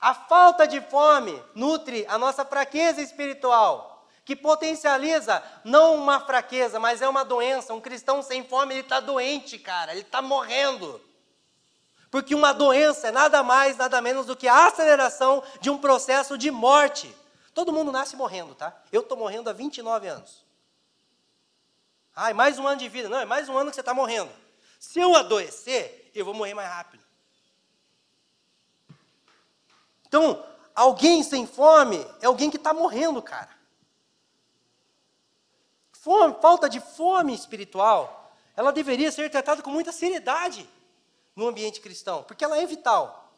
[0.00, 3.95] A falta de fome nutre a nossa fraqueza espiritual,
[4.26, 7.72] que potencializa não uma fraqueza, mas é uma doença.
[7.72, 11.00] Um cristão sem fome, ele está doente, cara, ele está morrendo.
[12.10, 16.36] Porque uma doença é nada mais, nada menos do que a aceleração de um processo
[16.36, 17.14] de morte.
[17.54, 18.76] Todo mundo nasce morrendo, tá?
[18.90, 20.44] Eu estou morrendo há 29 anos.
[22.14, 23.08] Ai, mais um ano de vida.
[23.08, 24.30] Não, é mais um ano que você está morrendo.
[24.80, 27.04] Se eu adoecer, eu vou morrer mais rápido.
[30.08, 33.55] Então, alguém sem fome é alguém que está morrendo, cara.
[36.06, 40.64] Fome, falta de fome espiritual, ela deveria ser tratada com muita seriedade
[41.34, 43.34] no ambiente cristão, porque ela é vital.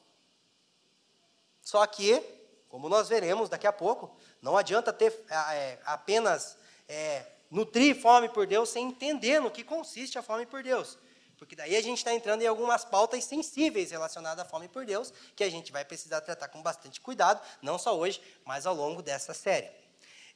[1.63, 2.23] Só que,
[2.69, 8.47] como nós veremos daqui a pouco, não adianta ter é, apenas é, nutrir fome por
[8.47, 10.99] Deus sem entender no que consiste a fome por Deus.
[11.39, 15.11] Porque daí a gente está entrando em algumas pautas sensíveis relacionadas à fome por Deus,
[15.35, 19.01] que a gente vai precisar tratar com bastante cuidado, não só hoje, mas ao longo
[19.01, 19.71] dessa série.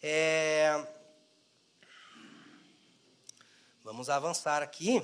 [0.03, 1.02] É...
[3.85, 5.03] Vamos avançar aqui.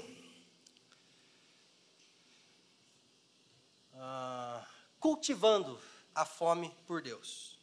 [3.93, 4.65] Ah,
[5.01, 5.81] cultivando
[6.15, 7.59] a fome por Deus.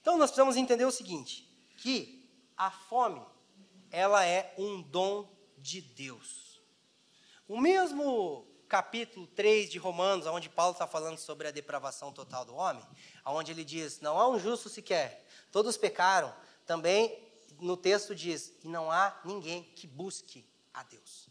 [0.00, 3.24] Então nós precisamos entender o seguinte, que a fome
[3.88, 6.60] ela é um dom de Deus.
[7.46, 12.56] O mesmo capítulo 3 de Romanos, onde Paulo está falando sobre a depravação total do
[12.56, 12.84] homem,
[13.24, 16.34] onde ele diz: Não há um justo sequer, todos pecaram.
[16.66, 17.27] Também
[17.60, 21.28] no texto diz: E não há ninguém que busque a Deus.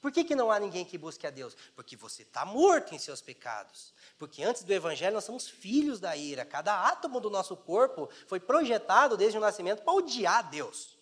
[0.00, 1.54] Por que, que não há ninguém que busque a Deus?
[1.76, 3.92] Porque você está morto em seus pecados.
[4.18, 6.44] Porque antes do Evangelho nós somos filhos da ira.
[6.44, 10.98] Cada átomo do nosso corpo foi projetado desde o nascimento para odiar Deus.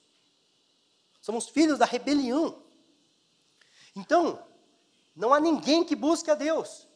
[1.20, 2.60] Somos filhos da rebelião.
[3.94, 4.44] Então,
[5.14, 6.88] não há ninguém que busque a Deus.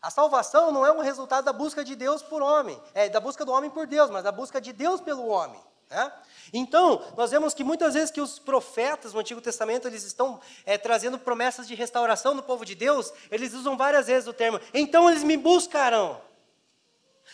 [0.00, 3.44] A salvação não é um resultado da busca de Deus por homem, é da busca
[3.44, 5.60] do homem por Deus, mas da busca de Deus pelo homem.
[5.90, 6.12] Né?
[6.52, 10.78] Então, nós vemos que muitas vezes que os profetas no Antigo Testamento eles estão é,
[10.78, 15.10] trazendo promessas de restauração no povo de Deus, eles usam várias vezes o termo, então
[15.10, 16.20] eles me buscarão,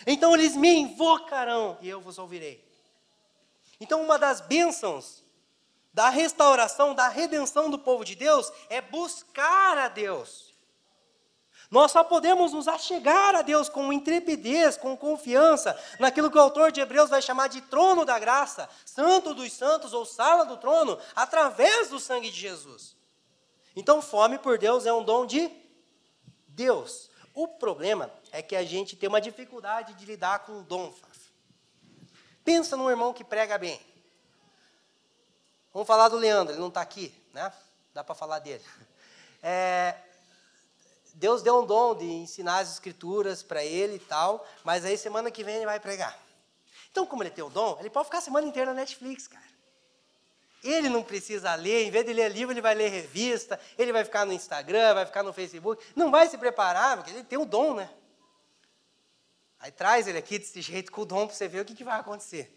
[0.07, 2.65] então eles me invocarão e eu vos ouvirei.
[3.81, 5.23] Então, uma das bênçãos
[5.93, 10.54] da restauração, da redenção do povo de Deus, é buscar a Deus.
[11.71, 16.71] Nós só podemos nos achegar a Deus com intrepidez, com confiança, naquilo que o autor
[16.71, 20.99] de Hebreus vai chamar de trono da graça, santo dos santos ou sala do trono,
[21.17, 22.97] através do sangue de Jesus.
[23.75, 25.51] Então, fome por Deus é um dom de
[26.47, 27.11] Deus.
[27.35, 30.95] O problema é que a gente tem uma dificuldade de lidar com o dom.
[32.45, 33.81] Pensa num irmão que prega bem.
[35.73, 37.53] Vamos falar do Leandro, ele não está aqui, né?
[37.93, 38.65] Dá para falar dele.
[39.43, 39.95] É,
[41.25, 45.31] Deus deu um dom de ensinar as escrituras para ele e tal, mas aí semana
[45.31, 46.15] que vem ele vai pregar.
[46.91, 49.49] Então, como ele tem o dom, ele pode ficar a semana inteira na Netflix, cara.
[50.63, 54.05] Ele não precisa ler, em vez de ler livro, ele vai ler revista, ele vai
[54.05, 55.83] ficar no Instagram, vai ficar no Facebook.
[55.97, 57.89] Não vai se preparar, porque ele tem o dom, né?
[59.61, 61.85] Aí traz ele aqui desse jeito com o dom para você ver o que, que
[61.85, 62.55] vai acontecer.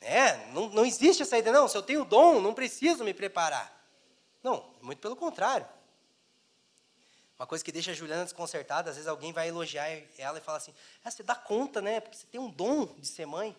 [0.00, 3.70] É, não, não existe essa ideia, não, se eu tenho dom, não preciso me preparar.
[4.42, 5.68] Não, muito pelo contrário.
[7.38, 10.58] Uma coisa que deixa a Juliana desconcertada, às vezes alguém vai elogiar ela e fala
[10.58, 10.72] assim,
[11.04, 12.00] ah, você dá conta, né?
[12.00, 13.56] Porque você tem um dom de ser mãe.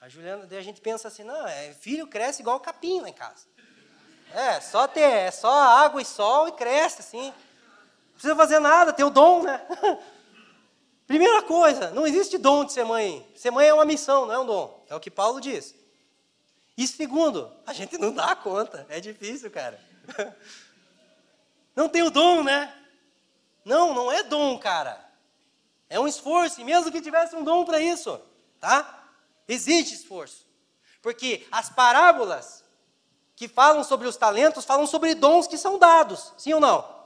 [0.00, 3.12] A Juliana, daí a gente pensa assim, não, é, filho cresce igual capim lá em
[3.12, 3.46] casa.
[4.32, 7.28] É, só ter, é só água e sol e cresce, assim.
[7.28, 9.60] Não precisa fazer nada, tem o dom, né?
[11.06, 13.26] Primeira coisa, não existe dom de ser mãe.
[13.36, 14.84] Ser mãe é uma missão, não é um dom.
[14.88, 15.74] É o que Paulo diz.
[16.76, 18.86] E segundo, a gente não dá conta.
[18.88, 19.80] É difícil, cara.
[21.76, 22.74] Não tem o dom, né?
[23.64, 24.98] Não, não é dom, cara.
[25.88, 28.20] É um esforço, e mesmo que tivesse um dom para isso,
[28.58, 29.04] tá?
[29.46, 30.44] Existe esforço.
[31.00, 32.64] Porque as parábolas
[33.36, 36.96] que falam sobre os talentos falam sobre dons que são dados, sim ou não?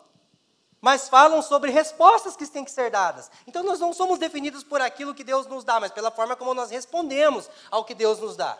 [0.80, 3.30] mas falam sobre respostas que têm que ser dadas.
[3.46, 6.54] Então nós não somos definidos por aquilo que Deus nos dá, mas pela forma como
[6.54, 8.56] nós respondemos ao que Deus nos dá.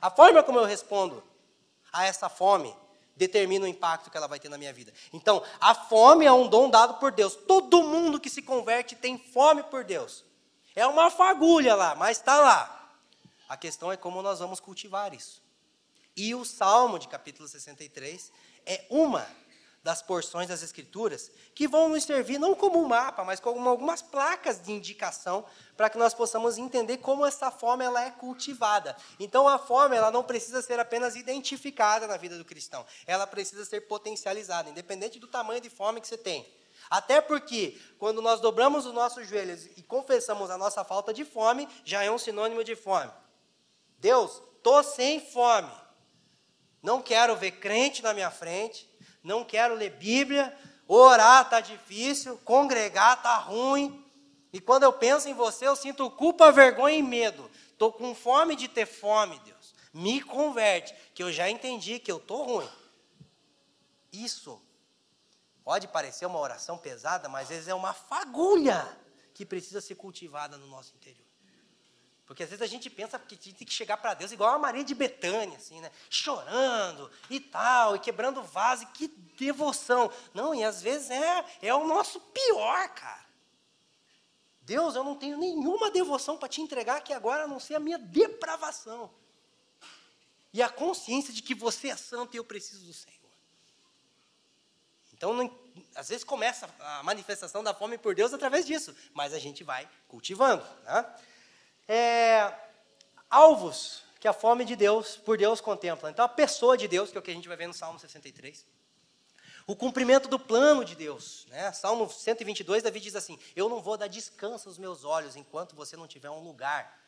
[0.00, 1.22] A forma como eu respondo
[1.92, 2.74] a essa fome
[3.16, 4.92] determina o impacto que ela vai ter na minha vida.
[5.12, 7.34] Então, a fome é um dom dado por Deus.
[7.34, 10.24] Todo mundo que se converte tem fome por Deus.
[10.74, 12.92] É uma fagulha lá, mas está lá.
[13.48, 15.42] A questão é como nós vamos cultivar isso.
[16.16, 18.32] E o Salmo de capítulo 63
[18.66, 19.26] é uma
[19.84, 24.00] das porções das Escrituras que vão nos servir não como um mapa, mas como algumas
[24.00, 25.44] placas de indicação
[25.76, 28.96] para que nós possamos entender como essa fome ela é cultivada.
[29.20, 33.62] Então a fome ela não precisa ser apenas identificada na vida do cristão, ela precisa
[33.66, 36.50] ser potencializada, independente do tamanho de fome que você tem.
[36.88, 41.68] Até porque, quando nós dobramos os nossos joelhos e confessamos a nossa falta de fome,
[41.84, 43.10] já é um sinônimo de fome.
[43.98, 45.70] Deus, estou sem fome.
[46.82, 48.93] Não quero ver crente na minha frente,
[49.24, 50.56] não quero ler Bíblia,
[50.86, 54.04] orar está difícil, congregar está ruim.
[54.52, 57.50] E quando eu penso em você, eu sinto culpa, vergonha e medo.
[57.70, 59.74] Estou com fome de ter fome, Deus.
[59.92, 62.68] Me converte, que eu já entendi que eu estou ruim.
[64.12, 64.60] Isso
[65.64, 68.86] pode parecer uma oração pesada, mas às vezes é uma fagulha
[69.32, 71.23] que precisa ser cultivada no nosso interior.
[72.26, 74.82] Porque às vezes a gente pensa que tem que chegar para Deus igual a Maria
[74.82, 75.90] de Betânia, assim, né?
[76.08, 80.10] Chorando e tal, e quebrando vaso, que devoção.
[80.32, 83.24] Não, e às vezes é, é o nosso pior, cara.
[84.62, 87.80] Deus, eu não tenho nenhuma devoção para te entregar aqui agora, a não ser a
[87.80, 89.10] minha depravação.
[90.52, 93.14] E a consciência de que você é santo e eu preciso do Senhor.
[95.12, 95.58] Então, não,
[95.94, 99.88] às vezes começa a manifestação da fome por Deus através disso, mas a gente vai
[100.08, 100.64] cultivando.
[100.84, 101.14] Né?
[101.86, 102.52] É,
[103.28, 106.10] alvos que a fome de Deus, por Deus, contempla.
[106.10, 107.98] Então, a pessoa de Deus, que é o que a gente vai ver no Salmo
[107.98, 108.64] 63.
[109.66, 111.46] O cumprimento do plano de Deus.
[111.48, 111.72] Né?
[111.72, 115.96] Salmo 122, Davi diz assim: Eu não vou dar descanso aos meus olhos enquanto você
[115.96, 116.98] não tiver um lugar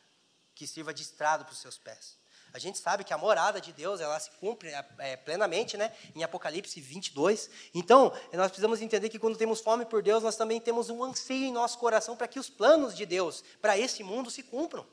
[0.53, 2.17] que sirva de estrado para os seus pés.
[2.53, 5.93] A gente sabe que a morada de Deus, ela se cumpre é, plenamente, né?
[6.15, 7.49] Em Apocalipse 22.
[7.73, 11.45] Então, nós precisamos entender que quando temos fome por Deus, nós também temos um anseio
[11.45, 14.85] em nosso coração para que os planos de Deus para esse mundo se cumpram.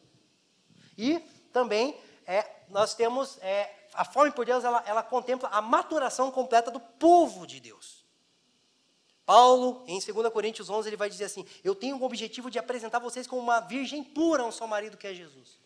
[0.99, 1.19] E
[1.53, 6.71] também é, nós temos é, a fome por Deus, ela, ela contempla a maturação completa
[6.71, 8.05] do povo de Deus.
[9.25, 12.99] Paulo, em 2 Coríntios 11, ele vai dizer assim: Eu tenho o objetivo de apresentar
[12.99, 15.64] vocês como uma virgem pura, um só marido que é Jesus.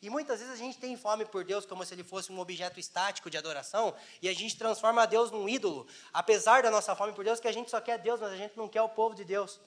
[0.00, 2.78] E muitas vezes a gente tem fome por Deus como se ele fosse um objeto
[2.78, 7.24] estático de adoração, e a gente transforma Deus num ídolo, apesar da nossa fome por
[7.24, 9.24] Deus, que a gente só quer Deus, mas a gente não quer o povo de
[9.24, 9.60] Deus.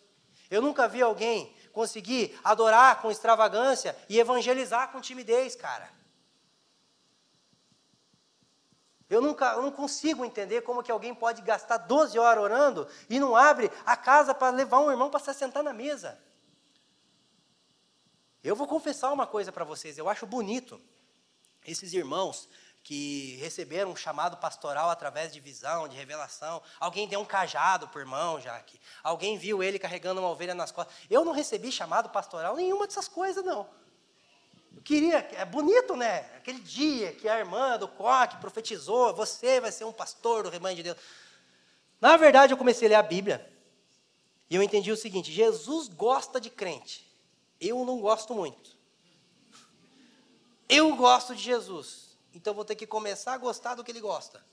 [0.49, 5.89] Eu nunca vi alguém conseguir adorar com extravagância e evangelizar com timidez, cara.
[9.09, 13.19] Eu nunca eu não consigo entender como que alguém pode gastar 12 horas orando e
[13.19, 16.17] não abre a casa para levar um irmão para se sentar na mesa.
[18.43, 20.81] Eu vou confessar uma coisa para vocês, eu acho bonito
[21.65, 22.49] esses irmãos
[22.83, 26.61] que receberam um chamado pastoral através de visão, de revelação.
[26.79, 28.79] Alguém deu um cajado para o irmão, Jaque.
[29.03, 30.95] Alguém viu ele carregando uma ovelha nas costas.
[31.09, 33.69] Eu não recebi chamado pastoral nenhuma dessas coisas, não.
[34.75, 36.21] Eu queria, é bonito, né?
[36.37, 40.77] Aquele dia que a irmã do coque profetizou, você vai ser um pastor do rebanho
[40.77, 40.97] de Deus.
[41.99, 43.47] Na verdade, eu comecei a ler a Bíblia.
[44.49, 47.10] E eu entendi o seguinte: Jesus gosta de crente.
[47.61, 48.75] Eu não gosto muito.
[50.67, 52.17] Eu gosto de Jesus.
[52.33, 54.43] Então vou ter que começar a gostar do que ele gosta.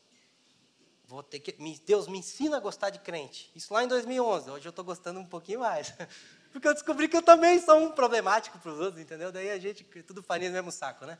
[1.06, 1.52] Vou ter que,
[1.86, 3.50] Deus me ensina a gostar de crente.
[3.56, 4.50] Isso lá em 2011.
[4.50, 5.94] Hoje eu estou gostando um pouquinho mais.
[6.52, 9.32] Porque eu descobri que eu também sou um problemático para os outros, entendeu?
[9.32, 11.18] Daí a gente, tudo farinha no mesmo saco, né?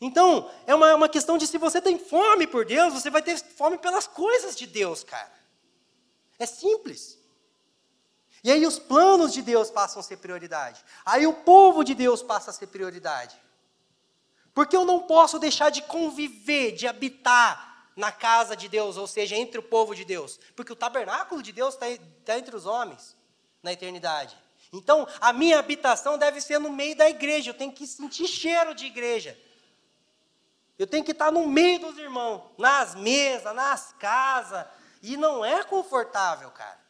[0.00, 3.38] Então, é uma, uma questão de se você tem fome por Deus, você vai ter
[3.38, 5.32] fome pelas coisas de Deus, cara.
[6.38, 7.18] É simples.
[8.44, 10.84] E aí os planos de Deus passam a ser prioridade.
[11.02, 13.34] Aí o povo de Deus passa a ser prioridade.
[14.52, 19.34] Porque eu não posso deixar de conviver, de habitar na casa de Deus, ou seja,
[19.34, 20.38] entre o povo de Deus.
[20.54, 21.86] Porque o tabernáculo de Deus está
[22.22, 23.16] tá entre os homens
[23.62, 24.36] na eternidade.
[24.70, 27.48] Então, a minha habitação deve ser no meio da igreja.
[27.48, 29.38] Eu tenho que sentir cheiro de igreja.
[30.78, 34.66] Eu tenho que estar no meio dos irmãos, nas mesas, nas casas.
[35.00, 36.83] E não é confortável, cara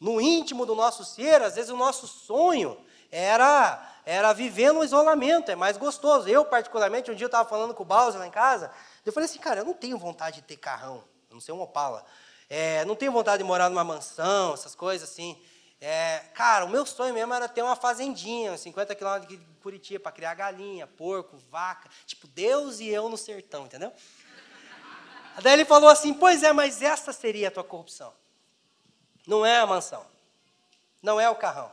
[0.00, 2.76] no íntimo do nosso ser, às vezes o nosso sonho
[3.10, 6.28] era era viver no isolamento, é mais gostoso.
[6.28, 8.70] Eu, particularmente, um dia eu estava falando com o Bowser lá em casa,
[9.04, 11.60] eu falei assim, cara, eu não tenho vontade de ter carrão, eu não sei um
[11.60, 12.06] Opala.
[12.48, 15.36] É, não tenho vontade de morar numa mansão, essas coisas assim.
[15.80, 20.12] É, cara, o meu sonho mesmo era ter uma fazendinha, 50 quilômetros de Curitiba, para
[20.12, 21.90] criar galinha, porco, vaca.
[22.06, 23.92] Tipo, Deus e eu no sertão, entendeu?
[25.42, 28.12] Daí ele falou assim: Pois é, mas essa seria a tua corrupção.
[29.26, 30.06] Não é a mansão.
[31.02, 31.72] Não é o carrão.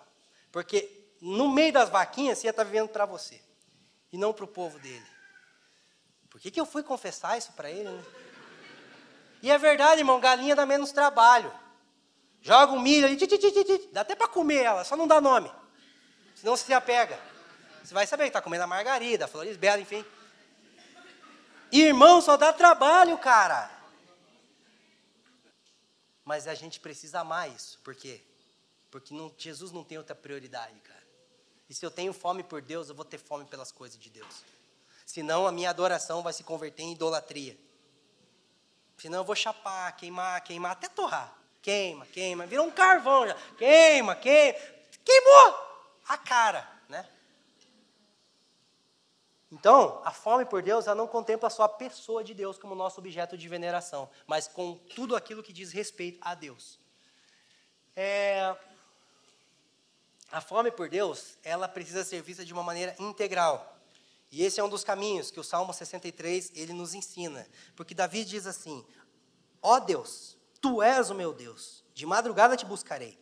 [0.51, 0.89] Porque
[1.21, 3.41] no meio das vaquinhas você ia estar vivendo para você.
[4.11, 5.05] E não para o povo dele.
[6.29, 7.89] Por que, que eu fui confessar isso para ele?
[7.89, 8.03] Né?
[9.41, 11.53] E é verdade, irmão, galinha dá menos trabalho.
[12.41, 13.17] Joga um milho ali,
[13.91, 15.51] dá até para comer ela, só não dá nome.
[16.35, 17.19] Senão você se apega.
[17.83, 20.03] Você vai saber que está comendo a margarida, a flores bela, enfim.
[21.71, 23.69] Irmão, só dá trabalho, cara.
[26.25, 27.79] Mas a gente precisa amar isso.
[27.83, 28.21] Por quê?
[28.89, 31.03] Porque não, Jesus não tem outra prioridade, cara.
[31.69, 34.43] E se eu tenho fome por Deus, eu vou ter fome pelas coisas de Deus.
[35.05, 37.57] Senão a minha adoração vai se converter em idolatria.
[38.97, 41.35] Senão eu vou chapar, queimar, queimar, até torrar.
[41.61, 43.35] Queima, queima, virou um carvão já.
[43.57, 44.59] Queima, queima.
[45.03, 45.73] Queimou
[46.07, 46.72] a cara?
[49.53, 52.99] Então, a fome por Deus, ela não contempla só a pessoa de Deus como nosso
[52.99, 56.79] objeto de veneração, mas com tudo aquilo que diz respeito a Deus.
[57.95, 58.57] É,
[60.31, 63.77] a fome por Deus, ela precisa ser vista de uma maneira integral.
[64.31, 67.47] E esse é um dos caminhos que o Salmo 63 ele nos ensina.
[67.75, 68.83] Porque Davi diz assim:
[69.61, 73.19] Ó oh Deus, tu és o meu Deus, de madrugada te buscarei.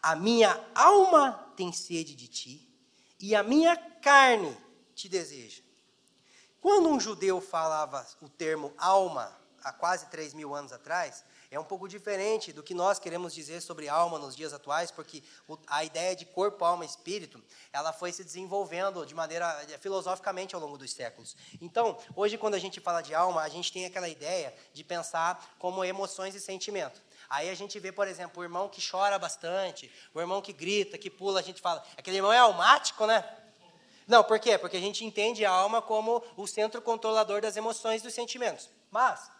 [0.00, 2.74] A minha alma tem sede de ti,
[3.20, 4.56] e a minha carne
[4.94, 5.63] te deseja.
[6.64, 9.30] Quando um judeu falava o termo alma,
[9.62, 13.60] há quase 3 mil anos atrás, é um pouco diferente do que nós queremos dizer
[13.60, 15.22] sobre alma nos dias atuais, porque
[15.66, 17.38] a ideia de corpo, alma e espírito,
[17.70, 21.36] ela foi se desenvolvendo de maneira eh, filosoficamente ao longo dos séculos.
[21.60, 25.54] Então, hoje quando a gente fala de alma, a gente tem aquela ideia de pensar
[25.58, 26.98] como emoções e sentimento.
[27.28, 30.96] Aí a gente vê, por exemplo, o irmão que chora bastante, o irmão que grita,
[30.96, 33.22] que pula, a gente fala, aquele irmão é almático, né?
[34.06, 34.58] Não, por quê?
[34.58, 38.68] Porque a gente entende a alma como o centro controlador das emoções e dos sentimentos.
[38.90, 39.30] Mas,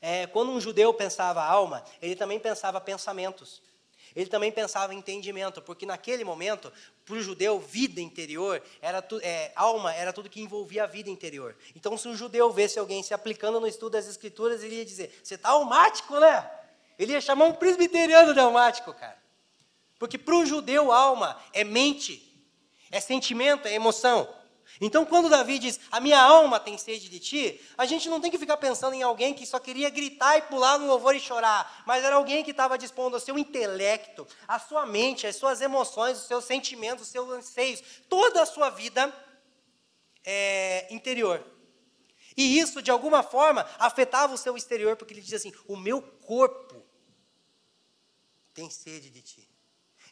[0.00, 3.62] é, quando um judeu pensava alma, ele também pensava pensamentos.
[4.14, 6.72] Ele também pensava entendimento, porque naquele momento,
[7.04, 11.10] para o judeu, vida interior, era tu, é, alma era tudo que envolvia a vida
[11.10, 11.54] interior.
[11.74, 15.20] Então, se um judeu vesse alguém se aplicando no estudo das escrituras, ele ia dizer:
[15.22, 16.50] Você está almático, né?
[16.98, 19.18] Ele ia chamar um presbiteriano de almático, cara.
[19.98, 22.25] Porque para o judeu, alma é mente,
[22.90, 24.28] é sentimento, é emoção.
[24.80, 28.30] Então, quando Davi diz, a minha alma tem sede de ti, a gente não tem
[28.30, 31.84] que ficar pensando em alguém que só queria gritar e pular no louvor e chorar,
[31.86, 36.18] mas era alguém que estava dispondo ao seu intelecto, a sua mente, as suas emoções,
[36.18, 39.12] os seus sentimentos, os seus anseios, toda a sua vida
[40.24, 41.42] é, interior.
[42.36, 46.02] E isso, de alguma forma, afetava o seu exterior, porque ele diz assim: o meu
[46.02, 46.84] corpo
[48.52, 49.55] tem sede de ti.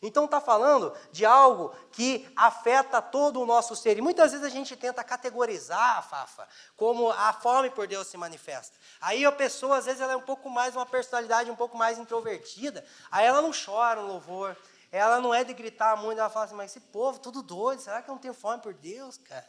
[0.07, 3.97] Então está falando de algo que afeta todo o nosso ser.
[3.97, 6.47] E muitas vezes a gente tenta categorizar a Fafa
[6.77, 8.77] como a fome por Deus se manifesta.
[9.01, 11.99] Aí a pessoa, às vezes, ela é um pouco mais, uma personalidade um pouco mais
[11.99, 12.85] introvertida.
[13.11, 14.57] Aí ela não chora no louvor.
[14.93, 16.19] Ela não é de gritar muito.
[16.19, 17.81] Ela fala assim, mas esse povo, tudo doido.
[17.81, 19.49] Será que eu não tenho fome por Deus, cara?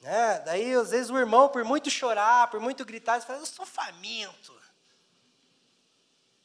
[0.00, 0.38] Né?
[0.44, 3.66] Daí, às vezes, o irmão, por muito chorar, por muito gritar, ele fala, eu sou
[3.66, 4.52] faminto.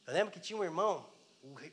[0.06, 1.06] Eu lembro que tinha um irmão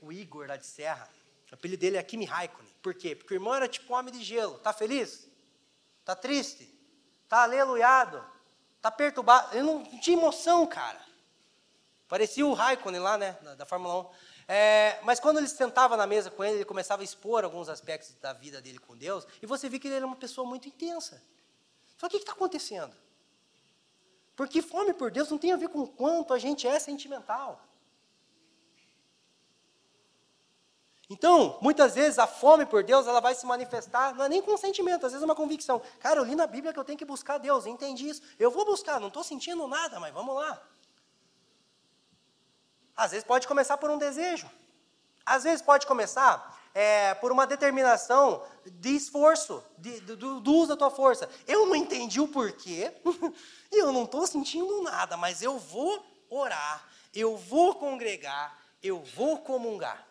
[0.01, 1.09] o, Igor lá de Serra,
[1.51, 2.71] o apelido dele é Kimi Raikkonen.
[2.81, 3.15] Por quê?
[3.15, 4.57] Porque o irmão era tipo homem de gelo.
[4.59, 5.27] Tá feliz?
[6.03, 6.71] Tá triste?
[7.27, 8.23] Tá aleluiado?
[8.81, 9.55] Tá perturbado?
[9.55, 11.03] Ele não tinha emoção, cara.
[12.07, 14.09] Parecia o Raikkonen lá, né, da, da Fórmula 1.
[14.47, 18.13] É, mas quando ele sentava na mesa com ele, ele começava a expor alguns aspectos
[18.21, 21.21] da vida dele com Deus, e você vê que ele era uma pessoa muito intensa.
[21.97, 22.95] Só o que está acontecendo?
[24.35, 27.65] Porque fome por Deus não tem a ver com o quanto a gente é sentimental.
[31.09, 34.57] Então, muitas vezes a fome por Deus, ela vai se manifestar, não é nem com
[34.57, 35.81] sentimento, às vezes é uma convicção.
[35.99, 38.21] Cara, eu li na Bíblia que eu tenho que buscar Deus, entendi isso.
[38.39, 40.61] Eu vou buscar, não estou sentindo nada, mas vamos lá.
[42.95, 44.49] Às vezes pode começar por um desejo.
[45.23, 50.77] Às vezes pode começar é, por uma determinação de esforço, de, do, do uso da
[50.77, 51.29] tua força.
[51.47, 52.93] Eu não entendi o porquê,
[53.71, 56.83] e eu não estou sentindo nada, mas eu vou orar,
[57.13, 60.04] eu vou congregar, eu vou comungar.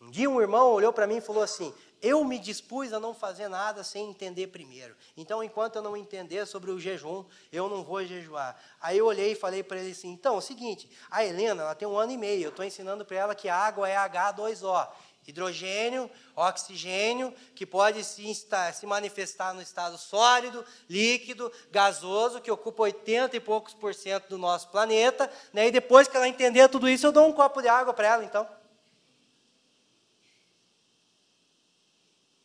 [0.00, 3.12] Um dia um irmão olhou para mim e falou assim: Eu me dispus a não
[3.12, 4.96] fazer nada sem entender primeiro.
[5.14, 7.22] Então, enquanto eu não entender sobre o jejum,
[7.52, 8.58] eu não vou jejuar.
[8.80, 11.74] Aí eu olhei e falei para ele assim: Então, é o seguinte, a Helena ela
[11.74, 12.44] tem um ano e meio.
[12.44, 14.88] Eu estou ensinando para ela que a água é H2O.
[15.26, 23.36] Hidrogênio, oxigênio, que pode se, se manifestar no estado sólido, líquido, gasoso, que ocupa 80
[23.36, 25.30] e poucos por cento do nosso planeta.
[25.52, 25.68] Né?
[25.68, 28.24] E depois que ela entender tudo isso, eu dou um copo de água para ela,
[28.24, 28.48] então.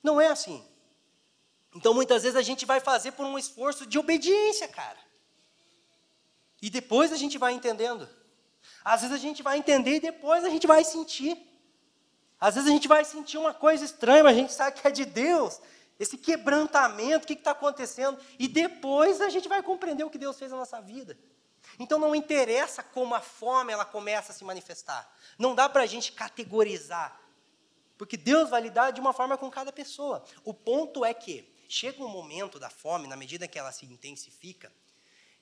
[0.05, 0.63] Não é assim.
[1.75, 4.99] Então muitas vezes a gente vai fazer por um esforço de obediência, cara.
[6.61, 8.07] E depois a gente vai entendendo.
[8.83, 11.35] Às vezes a gente vai entender e depois a gente vai sentir.
[12.39, 14.91] Às vezes a gente vai sentir uma coisa estranha, mas a gente sabe que é
[14.91, 15.59] de Deus.
[15.99, 18.19] Esse quebrantamento, o que está acontecendo?
[18.37, 21.17] E depois a gente vai compreender o que Deus fez na nossa vida.
[21.79, 25.11] Então não interessa como a fome ela começa a se manifestar.
[25.39, 27.24] Não dá para a gente categorizar.
[27.97, 30.23] Porque Deus vai lidar de uma forma com cada pessoa.
[30.43, 34.71] O ponto é que chega um momento da fome, na medida que ela se intensifica,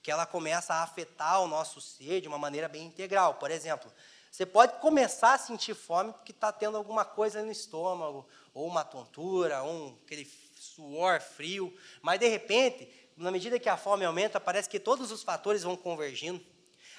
[0.01, 3.35] que ela começa a afetar o nosso ser de uma maneira bem integral.
[3.35, 3.91] Por exemplo,
[4.29, 8.83] você pode começar a sentir fome porque está tendo alguma coisa no estômago, ou uma
[8.83, 14.39] tontura, ou um, aquele suor frio, mas de repente, na medida que a fome aumenta,
[14.39, 16.43] parece que todos os fatores vão convergindo.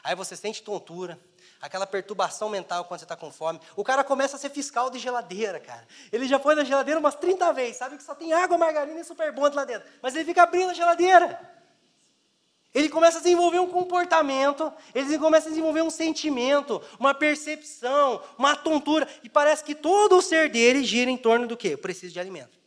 [0.04, 1.18] Aí você sente tontura,
[1.62, 3.58] aquela perturbação mental quando você está com fome.
[3.74, 5.88] O cara começa a ser fiscal de geladeira, cara.
[6.12, 9.04] Ele já foi na geladeira umas 30 vezes, sabe que só tem água, margarina e
[9.04, 9.88] super bonde lá dentro.
[10.02, 11.40] Mas ele fica abrindo a geladeira.
[12.74, 18.54] Ele começa a desenvolver um comportamento, ele começa a desenvolver um sentimento, uma percepção, uma
[18.54, 19.08] tontura.
[19.22, 21.68] E parece que todo o ser dele gira em torno do quê?
[21.68, 22.63] Eu preciso de alimento.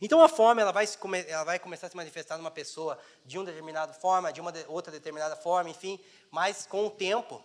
[0.00, 0.86] Então a fome ela vai,
[1.26, 4.64] ela vai começar a se manifestar numa pessoa de uma determinada forma, de uma de,
[4.68, 5.98] outra determinada forma, enfim,
[6.30, 7.42] mas com o tempo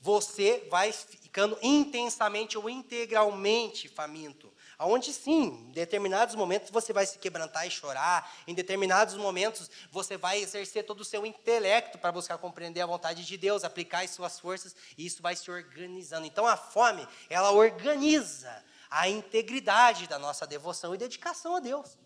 [0.00, 4.52] você vai ficando intensamente ou integralmente faminto.
[4.76, 10.18] Aonde sim, em determinados momentos você vai se quebrantar e chorar, em determinados momentos você
[10.18, 14.10] vai exercer todo o seu intelecto para buscar compreender a vontade de Deus, aplicar as
[14.10, 16.26] suas forças, e isso vai se organizando.
[16.26, 18.62] Então a fome, ela organiza
[18.94, 21.98] a integridade da nossa devoção e dedicação a Deus.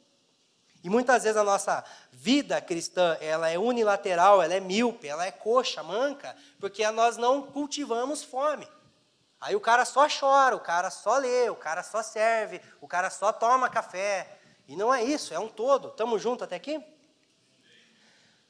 [0.82, 5.30] E muitas vezes a nossa vida cristã, ela é unilateral, ela é míope, ela é
[5.30, 8.66] coxa, manca, porque nós não cultivamos fome.
[9.38, 13.10] Aí o cara só chora, o cara só lê, o cara só serve, o cara
[13.10, 14.38] só toma café.
[14.66, 15.88] E não é isso, é um todo.
[15.88, 16.82] Estamos juntos até aqui?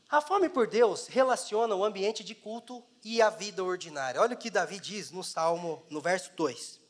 [0.08, 4.20] A fome por Deus relaciona o ambiente de culto e a vida ordinária.
[4.20, 6.87] Olha o que Davi diz no Salmo, no verso 2.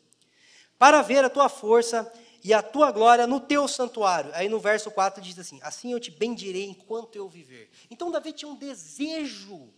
[0.79, 2.11] Para ver a tua força
[2.43, 4.31] e a tua glória no teu santuário.
[4.35, 7.71] Aí no verso 4 diz assim: Assim eu te bendirei enquanto eu viver.
[7.91, 9.73] Então Davi tinha um desejo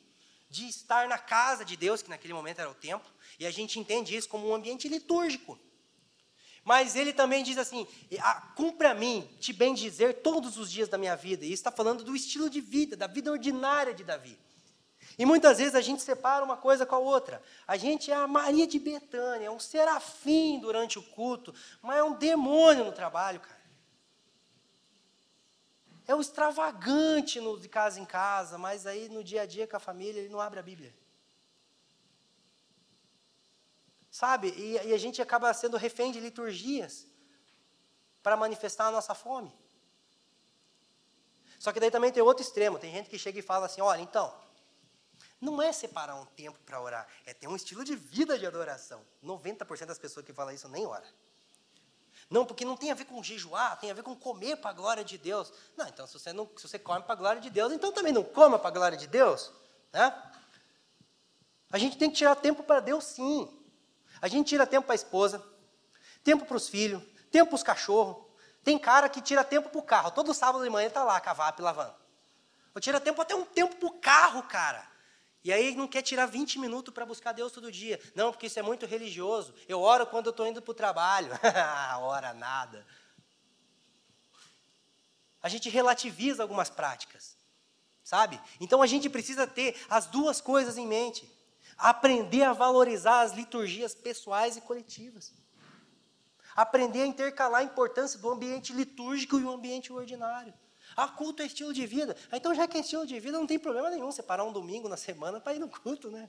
[0.48, 3.78] de estar na casa de Deus, que naquele momento era o templo, e a gente
[3.78, 5.58] entende isso como um ambiente litúrgico.
[6.64, 7.86] Mas ele também diz assim:
[8.54, 11.44] cumpre a mim te bem dizer todos os dias da minha vida.
[11.44, 14.38] E está falando do estilo de vida, da vida ordinária de Davi.
[15.18, 17.42] E muitas vezes a gente separa uma coisa com a outra.
[17.66, 22.02] A gente é a Maria de Betânia, é um serafim durante o culto, mas é
[22.02, 23.60] um demônio no trabalho, cara.
[26.06, 29.76] É o extravagante no, de casa em casa, mas aí no dia a dia com
[29.76, 30.94] a família ele não abre a Bíblia.
[34.10, 34.48] Sabe?
[34.56, 37.06] E, e a gente acaba sendo refém de liturgias
[38.22, 39.54] para manifestar a nossa fome.
[41.58, 42.78] Só que daí também tem outro extremo.
[42.78, 44.34] Tem gente que chega e fala assim: olha, então,
[45.40, 49.00] não é separar um tempo para orar, é ter um estilo de vida de adoração.
[49.24, 51.06] 90% das pessoas que falam isso nem ora.
[52.28, 54.72] Não, porque não tem a ver com jejuar, tem a ver com comer para a
[54.72, 55.52] glória de Deus.
[55.76, 58.12] Não, então se você, não, se você come para a glória de Deus, então também
[58.12, 59.50] não coma para a glória de Deus.
[59.92, 60.32] Né?
[61.72, 63.48] A gente tem que tirar tempo para Deus sim.
[64.20, 65.42] A gente tira tempo para a esposa,
[66.22, 68.24] tempo para os filhos, tempo para os cachorros.
[68.62, 70.10] Tem cara que tira tempo para o carro.
[70.10, 71.94] Todo sábado de manhã ele está lá, cavap, lavando.
[72.74, 74.89] Eu tira tempo até um tempo para o carro, cara.
[75.42, 77.98] E aí não quer tirar 20 minutos para buscar Deus todo dia.
[78.14, 79.54] Não, porque isso é muito religioso.
[79.66, 81.30] Eu oro quando eu estou indo para o trabalho.
[82.00, 82.86] Ora nada.
[85.42, 87.38] A gente relativiza algumas práticas.
[88.04, 88.40] Sabe?
[88.60, 91.30] Então a gente precisa ter as duas coisas em mente.
[91.78, 95.32] Aprender a valorizar as liturgias pessoais e coletivas.
[96.54, 100.52] Aprender a intercalar a importância do ambiente litúrgico e o ambiente ordinário.
[100.96, 102.16] Ah, culto é estilo de vida.
[102.30, 104.88] Ah, então, já que é estilo de vida, não tem problema nenhum separar um domingo
[104.88, 106.28] na semana para ir no culto, né?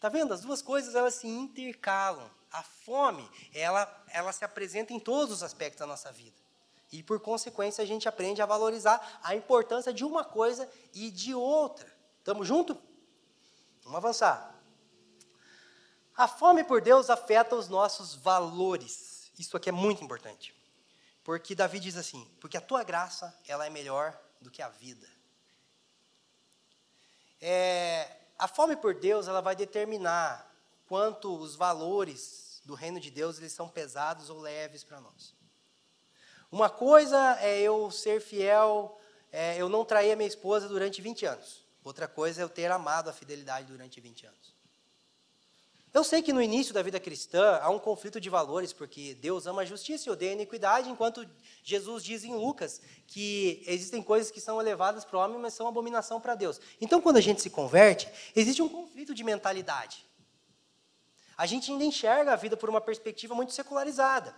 [0.00, 0.32] Tá vendo?
[0.32, 2.30] As duas coisas elas se intercalam.
[2.50, 6.36] A fome, ela, ela se apresenta em todos os aspectos da nossa vida.
[6.92, 11.34] E por consequência a gente aprende a valorizar a importância de uma coisa e de
[11.34, 11.92] outra.
[12.18, 12.76] Estamos juntos?
[13.82, 14.54] Vamos avançar.
[16.16, 19.30] A fome por Deus afeta os nossos valores.
[19.38, 20.54] Isso aqui é muito importante.
[21.26, 25.08] Porque Davi diz assim: porque a tua graça ela é melhor do que a vida.
[27.40, 30.48] É, a fome por Deus ela vai determinar
[30.86, 35.34] quanto os valores do reino de Deus eles são pesados ou leves para nós.
[36.48, 38.96] Uma coisa é eu ser fiel,
[39.32, 41.66] é, eu não trair a minha esposa durante 20 anos.
[41.82, 44.55] Outra coisa é eu ter amado a fidelidade durante 20 anos.
[45.96, 49.46] Eu sei que no início da vida cristã há um conflito de valores, porque Deus
[49.46, 51.26] ama a justiça e odeia a iniquidade, enquanto
[51.62, 55.66] Jesus diz em Lucas que existem coisas que são elevadas para o homem, mas são
[55.66, 56.60] abominação para Deus.
[56.82, 60.06] Então, quando a gente se converte, existe um conflito de mentalidade.
[61.34, 64.36] A gente ainda enxerga a vida por uma perspectiva muito secularizada.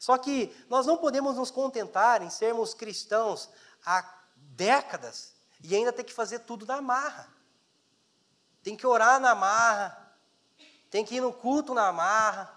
[0.00, 3.48] Só que nós não podemos nos contentar em sermos cristãos
[3.84, 4.04] há
[4.34, 7.32] décadas e ainda ter que fazer tudo na marra.
[8.60, 10.05] Tem que orar na marra,
[10.96, 12.50] tem que ir no culto na marra,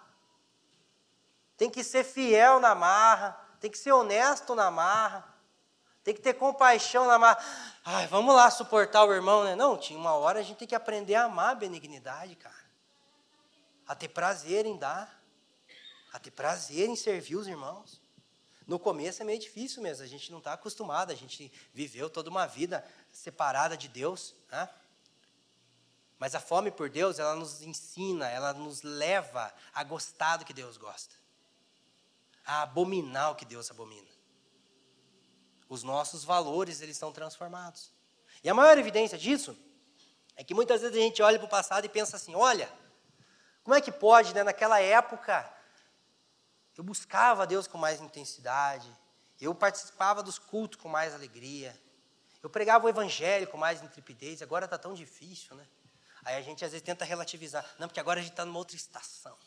[1.58, 5.28] tem que ser fiel na marra, tem que ser honesto na marra,
[6.06, 7.38] tem que ter compaixão na marra.
[7.84, 9.58] Ai, vamos lá suportar o irmão, né?
[9.58, 12.56] Não, tinha uma hora a gente tem que aprender a amar a benignidade, cara.
[13.86, 15.22] A ter prazer em dar,
[16.14, 18.02] a ter prazer em servir os irmãos.
[18.66, 22.30] No começo é meio difícil mesmo, a gente não está acostumado, a gente viveu toda
[22.30, 24.70] uma vida separada de Deus, né?
[26.20, 30.54] Mas a fome por Deus, ela nos ensina, ela nos leva a gostar do que
[30.54, 31.16] Deus gosta,
[32.46, 34.10] a abominar o que Deus abomina.
[35.70, 37.90] Os nossos valores, eles são transformados.
[38.44, 39.58] E a maior evidência disso
[40.36, 42.70] é que muitas vezes a gente olha para o passado e pensa assim: olha,
[43.64, 45.50] como é que pode, né, naquela época,
[46.78, 48.90] Eu buscava Deus com mais intensidade.
[49.40, 51.78] Eu participava dos cultos com mais alegria.
[52.42, 54.42] Eu pregava o evangelho com mais intrepidez.
[54.42, 55.68] Agora está tão difícil, né?
[56.24, 57.66] Aí a gente às vezes tenta relativizar.
[57.80, 59.38] Não, porque agora a gente está numa outra estação.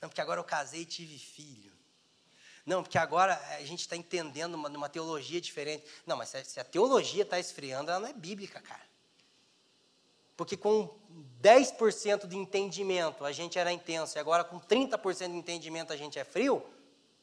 [0.00, 1.72] Não, porque agora eu casei e tive filho.
[2.64, 5.84] Não, porque agora a gente está entendendo uma, uma, teologia diferente.
[6.04, 8.82] Não, mas se a teologia está esfriando, ela não é bíblica, cara.
[10.36, 10.98] Porque com
[11.40, 16.18] 10% de entendimento a gente era intenso, e agora com 30% de entendimento a gente
[16.18, 16.62] é frio,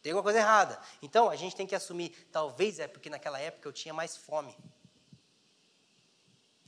[0.01, 0.80] tem alguma coisa errada.
[1.01, 4.55] Então a gente tem que assumir, talvez é porque naquela época eu tinha mais fome.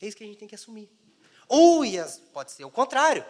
[0.05, 0.87] É isso que a gente tem que assumir.
[1.47, 1.81] Ou
[2.31, 3.25] pode ser o contrário.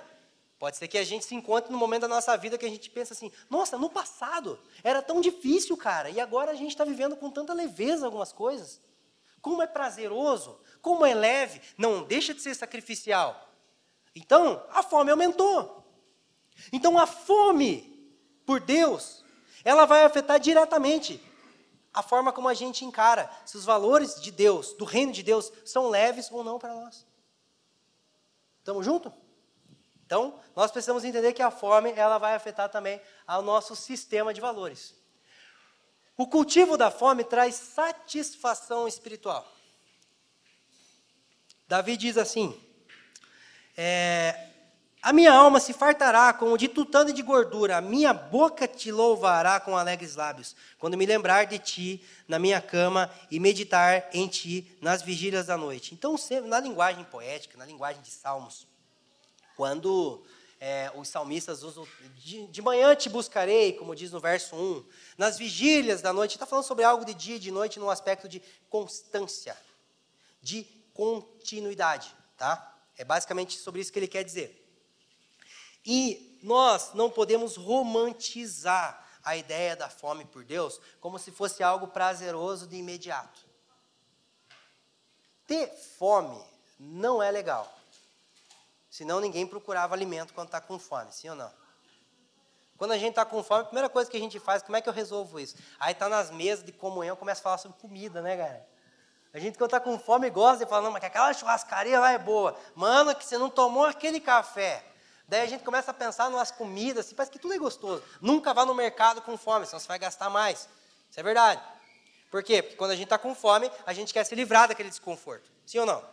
[0.59, 2.89] Pode ser que a gente se encontre no momento da nossa vida que a gente
[2.89, 7.15] pensa assim: nossa, no passado era tão difícil, cara, e agora a gente está vivendo
[7.15, 8.81] com tanta leveza algumas coisas.
[9.41, 13.49] Como é prazeroso, como é leve, não deixa de ser sacrificial.
[14.13, 15.83] Então, a fome aumentou.
[16.73, 18.11] Então, a fome
[18.45, 19.23] por Deus,
[19.63, 21.21] ela vai afetar diretamente
[21.95, 25.51] a forma como a gente encara se os valores de Deus, do reino de Deus,
[25.63, 27.07] são leves ou não para nós.
[28.59, 29.13] Estamos juntos?
[30.05, 34.41] Então, nós precisamos entender que a fome ela vai afetar também ao nosso sistema de
[34.41, 34.93] valores.
[36.17, 39.47] O cultivo da fome traz satisfação espiritual.
[41.67, 42.61] Davi diz assim:
[43.75, 44.49] é,
[45.05, 48.91] a minha alma se fartará como de tutano e de gordura, a minha boca te
[48.91, 54.27] louvará com alegres lábios, quando me lembrar de ti na minha cama e meditar em
[54.27, 55.93] ti nas vigílias da noite.
[55.93, 58.65] Então, na linguagem poética, na linguagem de salmos,
[59.55, 60.23] quando
[60.59, 61.87] é, os salmistas usam,
[62.17, 64.85] de, de, manhã te buscarei, como diz no verso 1,
[65.19, 68.27] nas vigílias da noite, está falando sobre algo de dia e de noite num aspecto
[68.27, 68.41] de
[68.71, 69.55] constância,
[70.41, 70.63] de
[70.95, 72.75] continuidade, tá?
[72.97, 74.64] É basicamente sobre isso que ele quer dizer.
[75.85, 81.87] E nós não podemos romantizar a ideia da fome por Deus como se fosse algo
[81.87, 83.39] prazeroso de imediato.
[85.47, 85.67] Ter
[85.97, 86.43] fome
[86.79, 87.71] não é legal.
[88.89, 91.51] Senão ninguém procurava alimento quando está com fome, sim ou não?
[92.77, 94.81] Quando a gente está com fome, a primeira coisa que a gente faz, como é
[94.81, 95.55] que eu resolvo isso?
[95.79, 98.67] Aí está nas mesas de comunhão, começa a falar sobre comida, né, cara?
[99.33, 102.11] A gente, quando está com fome, gosta de falar, não, mas que aquela churrascaria lá
[102.11, 102.57] é boa.
[102.73, 104.83] Mano, que você não tomou aquele café.
[105.27, 108.03] Daí a gente começa a pensar nas comidas, assim, parece que tudo é gostoso.
[108.21, 110.69] Nunca vá no mercado com fome, senão você vai gastar mais.
[111.09, 111.61] Isso é verdade.
[112.29, 112.61] Por quê?
[112.61, 115.51] Porque quando a gente está com fome, a gente quer se livrar daquele desconforto.
[115.65, 116.03] Sim ou não?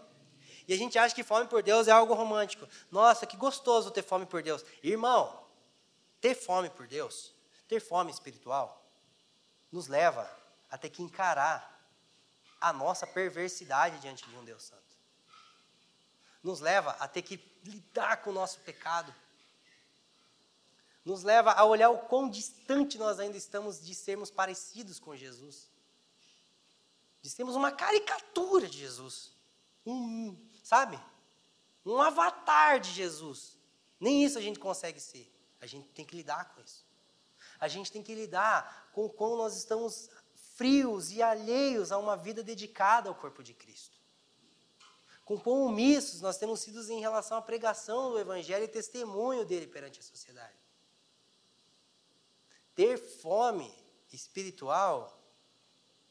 [0.67, 2.67] E a gente acha que fome por Deus é algo romântico.
[2.91, 4.65] Nossa, que gostoso ter fome por Deus.
[4.83, 5.45] Irmão,
[6.21, 7.35] ter fome por Deus,
[7.69, 8.83] ter fome espiritual,
[9.71, 10.31] nos leva
[10.71, 11.69] a ter que encarar
[12.61, 14.82] a nossa perversidade diante de um Deus Santo
[16.43, 19.15] nos leva a ter que lidar com o nosso pecado.
[21.05, 25.71] Nos leva a olhar o quão distante nós ainda estamos de sermos parecidos com Jesus.
[27.21, 29.33] De sermos uma caricatura de Jesus.
[29.87, 30.99] Um, sabe?
[31.85, 33.57] Um avatar de Jesus.
[34.01, 35.31] Nem isso a gente consegue ser.
[35.61, 36.85] A gente tem que lidar com isso.
[37.59, 40.11] A gente tem que lidar com como nós estamos
[40.57, 44.02] frios e alheios a uma vida dedicada ao corpo de Cristo
[45.39, 45.75] com
[46.21, 50.55] nós temos sido em relação à pregação do Evangelho e testemunho dele perante a sociedade.
[52.75, 53.73] Ter fome
[54.13, 55.19] espiritual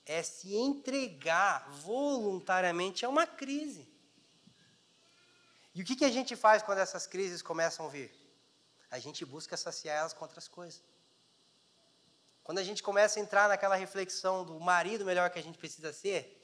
[0.06, 3.88] é se entregar voluntariamente a uma crise.
[5.74, 8.12] E o que, que a gente faz quando essas crises começam a vir?
[8.90, 10.84] A gente busca saciar elas com outras coisas.
[12.44, 15.94] Quando a gente começa a entrar naquela reflexão do marido melhor que a gente precisa
[15.94, 16.41] ser,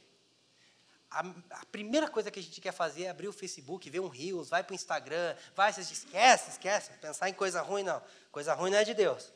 [1.09, 1.19] a,
[1.51, 4.49] a, primeira coisa que a gente quer fazer é abrir o Facebook, ver um Reels,
[4.49, 8.01] vai para o Instagram, vai, esquece, esquece, pensar em coisa ruim não.
[8.31, 9.31] Coisa ruim não é de Deus.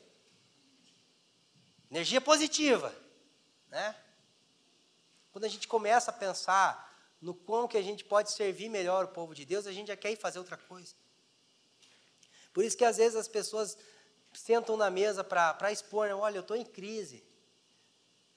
[1.90, 2.94] Energia positiva,
[3.68, 3.96] né?
[5.32, 9.08] Quando a gente começa a pensar no como que a gente pode servir melhor o
[9.08, 10.94] povo de Deus, a gente já quer ir fazer outra coisa.
[12.52, 13.78] Por isso que às vezes as pessoas
[14.34, 16.14] sentam na mesa para expor, né?
[16.14, 17.24] olha, eu estou em crise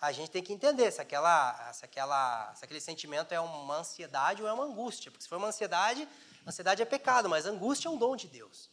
[0.06, 4.39] a gente tem que entender se, aquela, se, aquela, se aquele sentimento é uma ansiedade
[4.39, 5.10] ou é uma angústia.
[5.10, 6.08] Porque se for uma ansiedade,
[6.45, 8.70] ansiedade é pecado, mas angústia é um dom de Deus.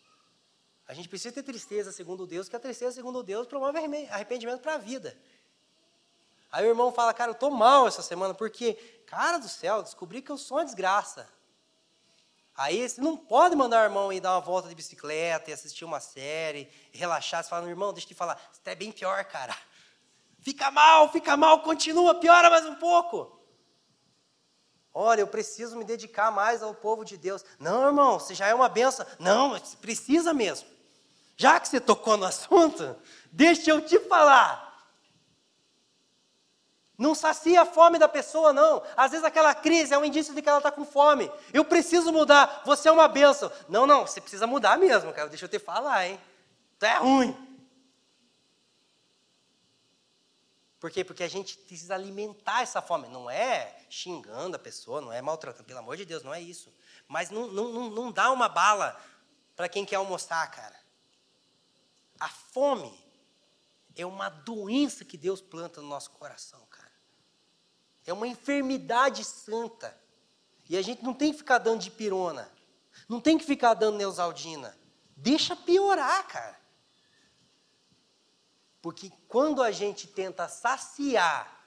[0.87, 3.79] A gente precisa ter tristeza segundo Deus, que a tristeza segundo Deus promove
[4.11, 5.17] arrependimento para a vida.
[6.51, 8.75] Aí o irmão fala, cara, eu estou mal essa semana, porque,
[9.07, 11.27] cara do céu, descobri que eu sou uma desgraça.
[12.55, 15.87] Aí você não pode mandar o irmão ir dar uma volta de bicicleta e assistir
[15.87, 17.43] uma série, relaxar.
[17.43, 19.57] Você fala, irmão, deixa eu te falar, você é bem pior, cara.
[20.43, 23.41] Fica mal, fica mal, continua, piora mais um pouco.
[24.93, 27.45] Olha, eu preciso me dedicar mais ao povo de Deus.
[27.61, 29.07] Não, irmão, você já é uma benção.
[29.21, 30.69] Não, precisa mesmo.
[31.37, 32.95] Já que você tocou no assunto,
[33.31, 34.71] deixa eu te falar.
[36.99, 38.83] Não sacia a fome da pessoa, não.
[38.97, 41.31] Às vezes aquela crise é um indício de que ela está com fome.
[41.53, 43.51] Eu preciso mudar, você é uma bênção.
[43.69, 45.29] Não, não, você precisa mudar mesmo, cara.
[45.29, 46.21] Deixa eu te falar, hein?
[46.81, 47.52] Tu é ruim.
[50.83, 51.05] Por quê?
[51.05, 53.07] Porque a gente precisa alimentar essa fome.
[53.07, 55.63] Não é xingando a pessoa, não é maltratando.
[55.63, 56.75] Pelo amor de Deus, não é isso.
[57.07, 59.01] Mas não, não, não dá uma bala
[59.55, 60.75] para quem quer almoçar, cara.
[62.19, 62.93] A fome
[63.95, 66.91] é uma doença que Deus planta no nosso coração, cara.
[68.05, 69.97] É uma enfermidade santa.
[70.69, 72.51] E a gente não tem que ficar dando de pirona.
[73.09, 74.77] Não tem que ficar dando neusaldina.
[75.17, 76.61] Deixa piorar, cara.
[78.83, 81.65] Porque quando a gente tenta saciar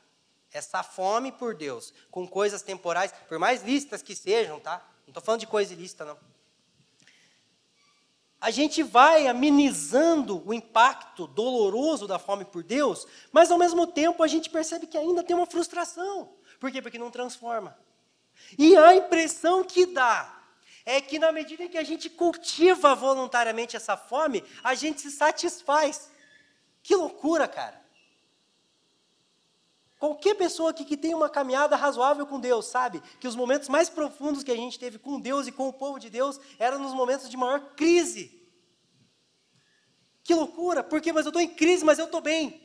[0.51, 4.85] essa fome por Deus com coisas temporais, por mais lícitas que sejam, tá?
[5.07, 6.17] Não estou falando de coisa ilícita, não.
[8.39, 14.21] A gente vai amenizando o impacto doloroso da fome por Deus, mas ao mesmo tempo
[14.21, 16.35] a gente percebe que ainda tem uma frustração.
[16.59, 16.81] Por quê?
[16.81, 17.77] Porque não transforma.
[18.57, 20.43] E a impressão que dá
[20.85, 25.11] é que na medida em que a gente cultiva voluntariamente essa fome, a gente se
[25.11, 26.11] satisfaz.
[26.85, 27.83] Que loucura, cara.
[29.97, 33.89] Qualquer pessoa aqui que tem uma caminhada razoável com Deus sabe que os momentos mais
[33.89, 36.93] profundos que a gente teve com Deus e com o povo de Deus eram nos
[36.93, 38.39] momentos de maior crise.
[40.23, 41.11] Que loucura, por quê?
[41.11, 42.61] Mas eu estou em crise, mas eu estou bem.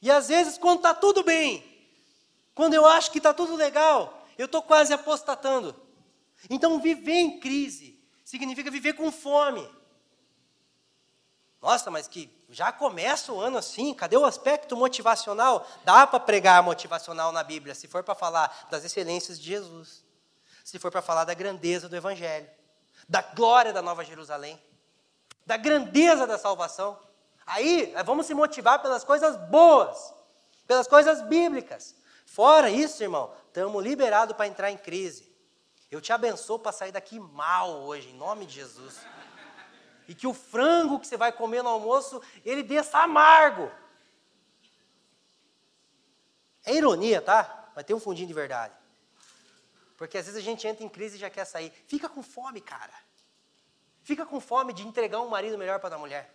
[0.00, 1.62] E às vezes, quando está tudo bem,
[2.54, 5.76] quando eu acho que está tudo legal, eu estou quase apostatando.
[6.48, 9.76] Então, viver em crise significa viver com fome.
[11.60, 15.66] Nossa, mas que já começa o ano assim, cadê o aspecto motivacional?
[15.84, 20.04] Dá para pregar motivacional na Bíblia, se for para falar das excelências de Jesus,
[20.64, 22.48] se for para falar da grandeza do Evangelho,
[23.08, 24.60] da glória da Nova Jerusalém,
[25.44, 26.98] da grandeza da salvação.
[27.44, 30.14] Aí, vamos se motivar pelas coisas boas,
[30.66, 31.94] pelas coisas bíblicas.
[32.24, 35.26] Fora isso, irmão, estamos liberados para entrar em crise.
[35.90, 38.94] Eu te abençoo para sair daqui mal hoje, em nome de Jesus
[40.08, 43.70] e que o frango que você vai comer no almoço, ele desça amargo.
[46.64, 47.70] É ironia, tá?
[47.76, 48.72] Mas tem um fundinho de verdade.
[49.98, 51.70] Porque às vezes a gente entra em crise e já quer sair.
[51.86, 52.94] Fica com fome, cara.
[54.02, 56.34] Fica com fome de entregar um marido melhor para a mulher.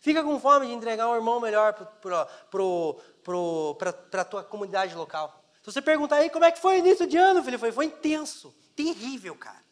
[0.00, 5.44] Fica com fome de entregar um irmão melhor para a tua comunidade local.
[5.60, 7.84] Se você perguntar aí como é que foi o início de ano, filho, foi, foi
[7.84, 9.62] intenso, terrível, cara.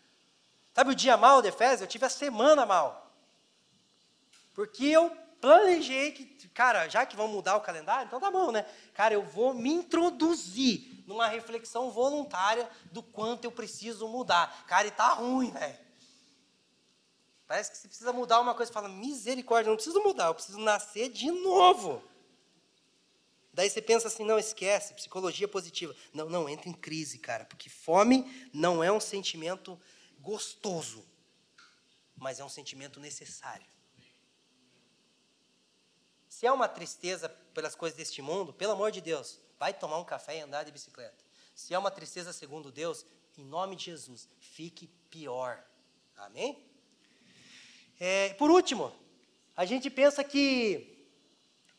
[0.75, 1.85] Sabe o dia mal de Efésio?
[1.85, 3.06] Eu tive a semana mal.
[4.57, 8.63] Porque eu planejei que, cara, já que vamos mudar o calendário, então tá bom, né?
[8.95, 14.65] Cara, eu vou me introduzir numa reflexão voluntária do quanto eu preciso mudar.
[14.67, 15.79] Cara, e tá ruim, velho.
[17.47, 21.11] Parece que você precisa mudar uma coisa, fala, misericórdia, não preciso mudar, eu preciso nascer
[21.11, 22.03] de novo.
[23.53, 25.95] Daí você pensa assim, não, esquece, psicologia positiva.
[26.15, 29.79] Não, não, entra em crise, cara, porque fome não é um sentimento
[30.19, 31.07] gostoso,
[32.17, 33.76] mas é um sentimento necessário.
[36.37, 40.05] Se é uma tristeza pelas coisas deste mundo, pelo amor de Deus, vai tomar um
[40.05, 41.25] café e andar de bicicleta.
[41.55, 43.07] Se é uma tristeza segundo Deus,
[43.39, 45.65] em nome de Jesus, fique pior.
[46.15, 46.63] Amém?
[47.99, 48.95] É, por último,
[49.57, 51.09] a gente pensa que,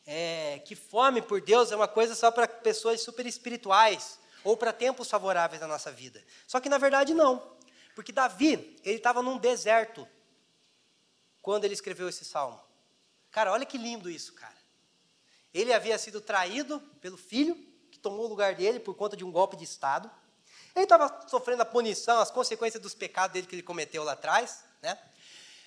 [0.04, 4.72] é, que fome por Deus é uma coisa só para pessoas super espirituais ou para
[4.72, 6.20] tempos favoráveis da nossa vida.
[6.48, 7.56] Só que na verdade não.
[7.94, 10.04] Porque Davi, ele estava num deserto
[11.40, 12.66] quando ele escreveu esse salmo.
[13.38, 14.56] Cara, olha que lindo isso, cara.
[15.54, 17.54] Ele havia sido traído pelo filho,
[17.88, 20.10] que tomou o lugar dele por conta de um golpe de Estado.
[20.74, 24.64] Ele estava sofrendo a punição, as consequências dos pecados dele que ele cometeu lá atrás.
[24.82, 24.98] Né?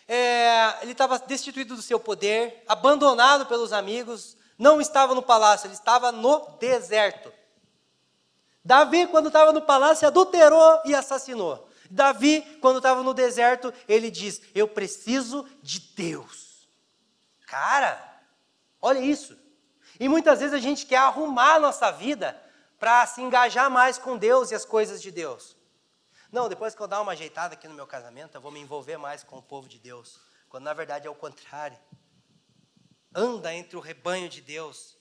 [0.05, 5.73] É, ele estava destituído do seu poder, abandonado pelos amigos, não estava no palácio, ele
[5.73, 7.31] estava no deserto.
[8.65, 11.69] Davi, quando estava no palácio, adulterou e assassinou.
[11.89, 16.50] Davi, quando estava no deserto, ele diz: Eu preciso de Deus.
[17.51, 18.01] Cara,
[18.81, 19.37] olha isso.
[19.99, 22.41] E muitas vezes a gente quer arrumar a nossa vida
[22.79, 25.57] para se engajar mais com Deus e as coisas de Deus.
[26.31, 28.95] Não, depois que eu dar uma ajeitada aqui no meu casamento, eu vou me envolver
[28.95, 30.17] mais com o povo de Deus.
[30.47, 31.77] Quando na verdade é o contrário.
[33.13, 34.97] Anda entre o rebanho de Deus,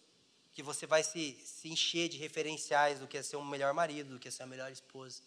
[0.52, 4.14] que você vai se, se encher de referenciais do que é ser um melhor marido,
[4.14, 5.22] do que é ser uma melhor esposa.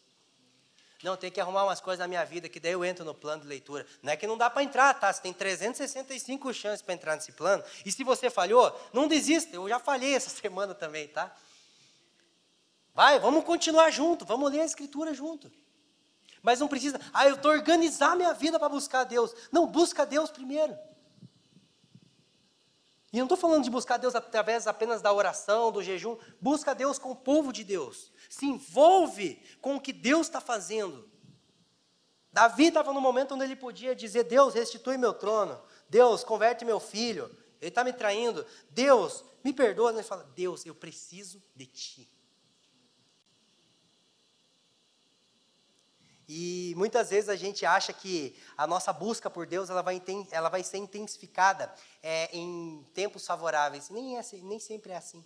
[1.03, 3.41] Não, tem que arrumar umas coisas na minha vida que daí eu entro no plano
[3.41, 3.85] de leitura.
[4.01, 5.11] Não é que não dá para entrar, tá?
[5.11, 7.61] Você tem 365 chances para entrar nesse plano.
[7.85, 9.53] E se você falhou, não desista.
[9.53, 11.35] Eu já falhei essa semana também, tá?
[12.95, 15.51] Vai, vamos continuar junto, vamos ler a escritura junto.
[16.41, 19.33] Mas não precisa, ah, eu estou organizar minha vida para buscar Deus.
[19.51, 20.77] Não, busca Deus primeiro.
[23.13, 26.17] E não estou falando de buscar Deus através apenas da oração, do jejum.
[26.41, 28.11] Busca Deus com o povo de Deus.
[28.27, 31.07] Se envolve com o que Deus está fazendo.
[32.31, 35.61] Davi estava no momento onde ele podia dizer: Deus, restitui meu trono.
[35.87, 37.25] Deus, converte meu filho.
[37.61, 38.43] Ele está me traindo.
[38.71, 39.91] Deus, me perdoa.
[39.91, 42.12] Ele fala: Deus, eu preciso de ti.
[46.27, 50.01] E muitas vezes a gente acha que a nossa busca por Deus ela vai,
[50.31, 53.89] ela vai ser intensificada é, em tempos favoráveis.
[53.89, 55.23] Nem, é, nem sempre é assim.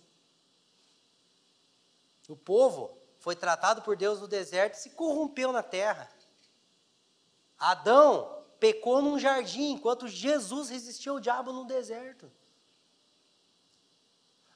[2.28, 6.10] O povo foi tratado por Deus no deserto e se corrompeu na terra.
[7.58, 12.30] Adão pecou num jardim, enquanto Jesus resistiu ao diabo no deserto.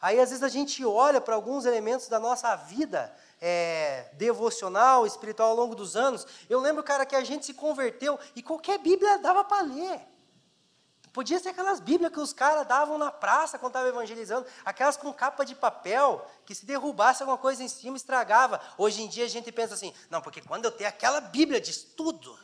[0.03, 5.51] Aí às vezes a gente olha para alguns elementos da nossa vida é, devocional, espiritual
[5.51, 6.27] ao longo dos anos.
[6.51, 10.01] Eu lembro, cara, que a gente se converteu e qualquer Bíblia dava para ler.
[11.13, 15.13] Podia ser aquelas Bíblias que os caras davam na praça quando estavam evangelizando, aquelas com
[15.13, 18.61] capa de papel, que se derrubasse alguma coisa em cima estragava.
[18.77, 21.71] Hoje em dia a gente pensa assim, não, porque quando eu tenho aquela Bíblia de
[21.71, 22.37] estudo,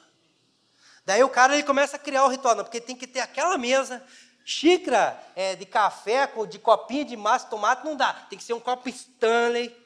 [1.04, 3.58] daí o cara ele começa a criar o ritual, não, porque tem que ter aquela
[3.58, 4.04] mesa,
[4.50, 8.14] Xícara é, de café, de copinho de massa de tomate, não dá.
[8.30, 9.76] Tem que ser um copo Stanley.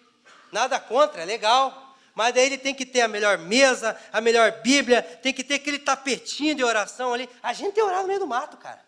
[0.52, 1.96] Nada contra, é legal.
[2.14, 5.54] Mas daí ele tem que ter a melhor mesa, a melhor Bíblia, tem que ter
[5.54, 7.28] aquele tapetinho de oração ali.
[7.42, 8.84] A gente tem orado no meio do mato, cara.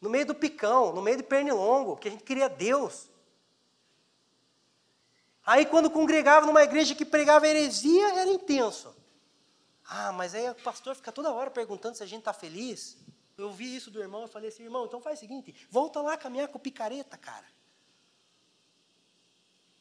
[0.00, 3.08] No meio do picão, no meio do pernilongo, porque a gente queria Deus.
[5.44, 8.94] Aí quando congregava numa igreja que pregava heresia, era intenso.
[9.84, 13.04] Ah, mas aí o pastor fica toda hora perguntando se a gente está feliz.
[13.36, 16.16] Eu vi isso do irmão, eu falei assim, irmão, então faz o seguinte, volta lá
[16.16, 17.46] caminhar com picareta, cara.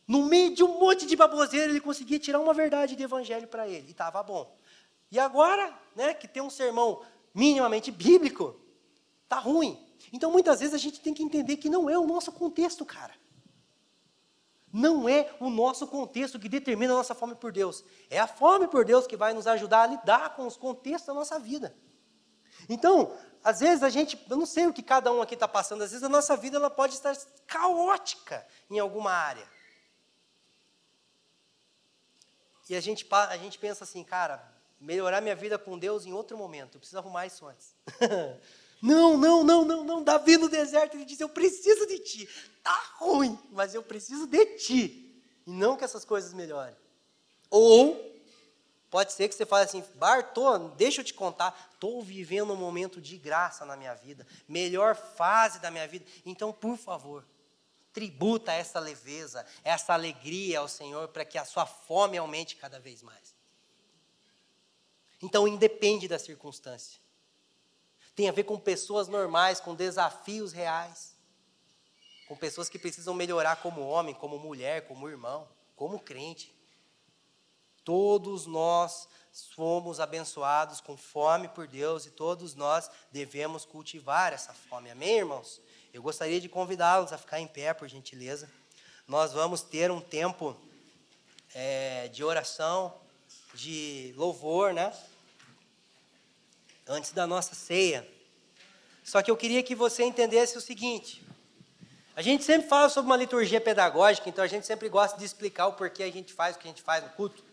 [0.07, 3.67] No meio de um monte de baboseira, ele conseguia tirar uma verdade de evangelho para
[3.67, 4.55] ele, e estava bom.
[5.09, 7.01] E agora, né, que tem um sermão
[7.33, 8.59] minimamente bíblico,
[9.27, 9.81] tá ruim.
[10.11, 13.13] Então, muitas vezes a gente tem que entender que não é o nosso contexto, cara.
[14.71, 17.83] Não é o nosso contexto que determina a nossa fome por Deus.
[18.09, 21.13] É a fome por Deus que vai nos ajudar a lidar com os contextos da
[21.13, 21.73] nossa vida.
[22.67, 25.83] Então, às vezes a gente, eu não sei o que cada um aqui está passando,
[25.83, 27.15] às vezes a nossa vida ela pode estar
[27.45, 29.47] caótica em alguma área.
[32.67, 34.43] E a gente, a gente pensa assim, cara,
[34.81, 37.75] melhorar minha vida com Deus em outro momento, eu preciso arrumar isso antes.
[38.81, 40.03] não, não, não, não, não.
[40.03, 42.27] Davi no deserto, ele diz: Eu preciso de ti.
[42.63, 45.23] Tá ruim, mas eu preciso de ti.
[45.45, 46.75] E não que essas coisas melhorem.
[47.51, 48.14] Ou
[48.89, 53.01] Pode ser que você fale assim, Bartô, deixa eu te contar, estou vivendo um momento
[53.01, 56.05] de graça na minha vida, melhor fase da minha vida.
[56.25, 57.25] Então, por favor,
[57.91, 63.01] tributa essa leveza, essa alegria ao Senhor, para que a sua fome aumente cada vez
[63.01, 63.35] mais.
[65.21, 66.99] Então, independe da circunstância.
[68.15, 71.15] Tem a ver com pessoas normais, com desafios reais,
[72.27, 76.54] com pessoas que precisam melhorar como homem, como mulher, como irmão, como crente.
[77.85, 79.07] Todos nós
[79.55, 84.89] fomos abençoados com fome por Deus e todos nós devemos cultivar essa fome.
[84.89, 85.61] Amém, irmãos?
[85.93, 88.49] Eu gostaria de convidá-los a ficar em pé, por gentileza.
[89.07, 90.57] Nós vamos ter um tempo
[91.53, 92.91] é, de oração,
[93.53, 94.91] de louvor, né?
[96.87, 98.07] Antes da nossa ceia.
[99.03, 101.23] Só que eu queria que você entendesse o seguinte:
[102.15, 105.67] a gente sempre fala sobre uma liturgia pedagógica, então a gente sempre gosta de explicar
[105.67, 107.43] o porquê a gente faz o que a gente faz no culto.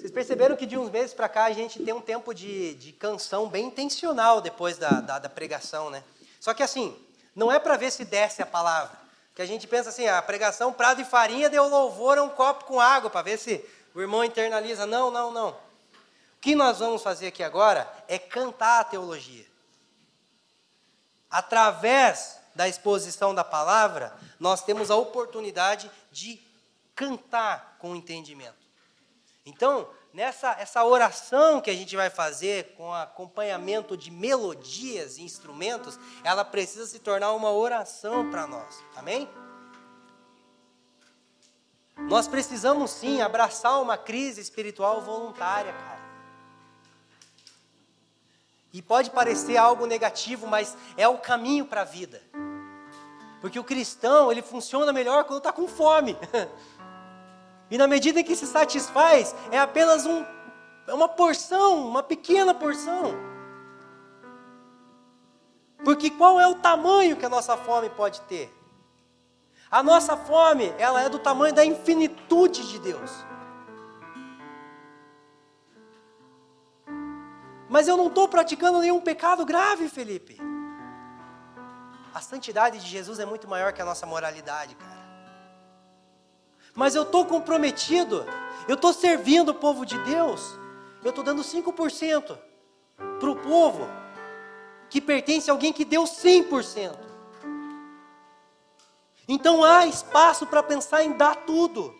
[0.00, 2.90] Vocês perceberam que de uns meses para cá a gente tem um tempo de, de
[2.90, 6.02] canção bem intencional depois da, da, da pregação, né?
[6.40, 6.96] Só que assim,
[7.36, 8.98] não é para ver se desce a palavra.
[9.34, 12.30] Que a gente pensa assim, ah, a pregação, prato e farinha, deu louvor a um
[12.30, 13.62] copo com água, para ver se
[13.94, 14.86] o irmão internaliza.
[14.86, 15.50] Não, não, não.
[15.50, 15.56] O
[16.40, 19.44] que nós vamos fazer aqui agora é cantar a teologia.
[21.30, 26.40] Através da exposição da palavra, nós temos a oportunidade de
[26.94, 28.59] cantar com entendimento.
[29.44, 35.98] Então, nessa essa oração que a gente vai fazer com acompanhamento de melodias e instrumentos,
[36.22, 38.84] ela precisa se tornar uma oração para nós.
[38.96, 39.28] Amém?
[41.96, 46.00] Nós precisamos sim abraçar uma crise espiritual voluntária, cara.
[48.72, 52.22] E pode parecer algo negativo, mas é o caminho para a vida.
[53.40, 56.16] Porque o cristão, ele funciona melhor quando está com fome.
[57.70, 60.24] E na medida que se satisfaz, é apenas um,
[60.86, 63.14] é uma porção, uma pequena porção.
[65.84, 68.52] Porque qual é o tamanho que a nossa fome pode ter?
[69.70, 73.10] A nossa fome, ela é do tamanho da infinitude de Deus.
[77.68, 80.36] Mas eu não estou praticando nenhum pecado grave, Felipe.
[82.12, 84.99] A santidade de Jesus é muito maior que a nossa moralidade, cara.
[86.74, 88.24] Mas eu estou comprometido,
[88.68, 90.58] eu estou servindo o povo de Deus,
[91.02, 92.38] eu estou dando 5%
[93.18, 93.88] para o povo
[94.88, 96.96] que pertence a alguém que deu 100%.
[99.28, 101.94] Então há espaço para pensar em dar tudo,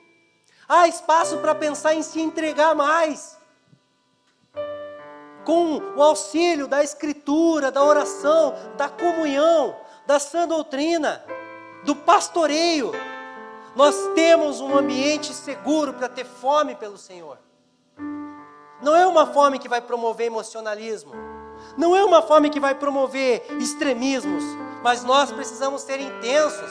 [0.68, 3.38] há espaço para pensar em se entregar mais.
[5.44, 11.24] Com o auxílio da escritura, da oração, da comunhão, da sã doutrina,
[11.84, 12.92] do pastoreio,
[13.74, 17.38] nós temos um ambiente seguro para ter fome pelo Senhor.
[18.82, 21.12] Não é uma fome que vai promover emocionalismo,
[21.76, 24.42] não é uma fome que vai promover extremismos,
[24.82, 26.70] mas nós precisamos ser intensos,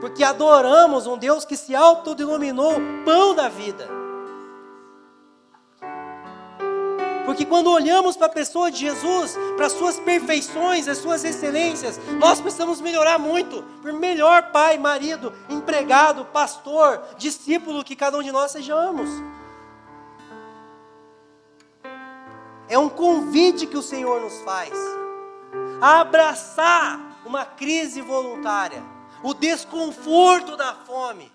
[0.00, 3.88] porque adoramos um Deus que se autodenominou pão da vida.
[7.36, 12.00] Porque quando olhamos para a pessoa de Jesus, para as suas perfeições, as suas excelências,
[12.18, 18.32] nós precisamos melhorar muito, por melhor pai, marido, empregado, pastor, discípulo que cada um de
[18.32, 19.10] nós sejamos.
[22.70, 24.72] É um convite que o Senhor nos faz
[25.78, 28.82] a abraçar uma crise voluntária,
[29.22, 31.30] o desconforto da fome,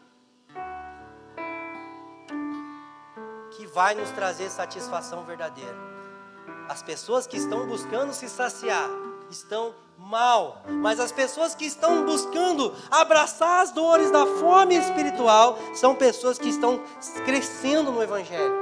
[3.51, 5.90] que vai nos trazer satisfação verdadeira.
[6.69, 8.89] As pessoas que estão buscando se saciar
[9.29, 15.95] estão mal, mas as pessoas que estão buscando abraçar as dores da fome espiritual são
[15.95, 16.81] pessoas que estão
[17.23, 18.53] crescendo no Evangelho,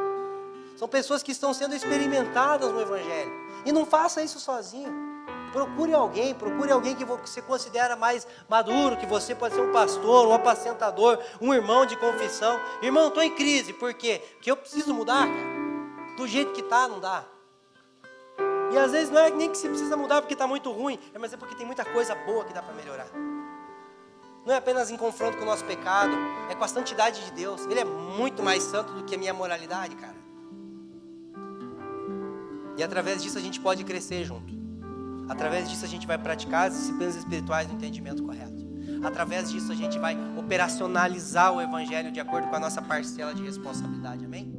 [0.76, 3.50] são pessoas que estão sendo experimentadas no Evangelho.
[3.66, 5.10] E não faça isso sozinho.
[5.52, 10.28] Procure alguém, procure alguém que você considera mais maduro, que você pode ser um pastor,
[10.28, 12.60] um apacentador, um irmão de confissão.
[12.82, 14.22] Irmão, estou em crise, por quê?
[14.36, 16.16] Porque eu preciso mudar, cara.
[16.16, 17.26] Do jeito que está, não dá.
[18.72, 21.18] E às vezes não é nem que se precisa mudar porque está muito ruim, é,
[21.18, 23.08] mas é porque tem muita coisa boa que dá para melhorar.
[24.46, 26.16] Não é apenas em confronto com o nosso pecado,
[26.50, 27.66] é com a santidade de Deus.
[27.66, 30.16] Ele é muito mais santo do que a minha moralidade, cara.
[32.78, 34.54] E através disso a gente pode crescer junto.
[35.28, 38.68] Através disso a gente vai praticar as disciplinas espirituais no entendimento correto.
[39.04, 43.44] Através disso a gente vai operacionalizar o evangelho de acordo com a nossa parcela de
[43.44, 44.26] responsabilidade.
[44.26, 44.59] Amém?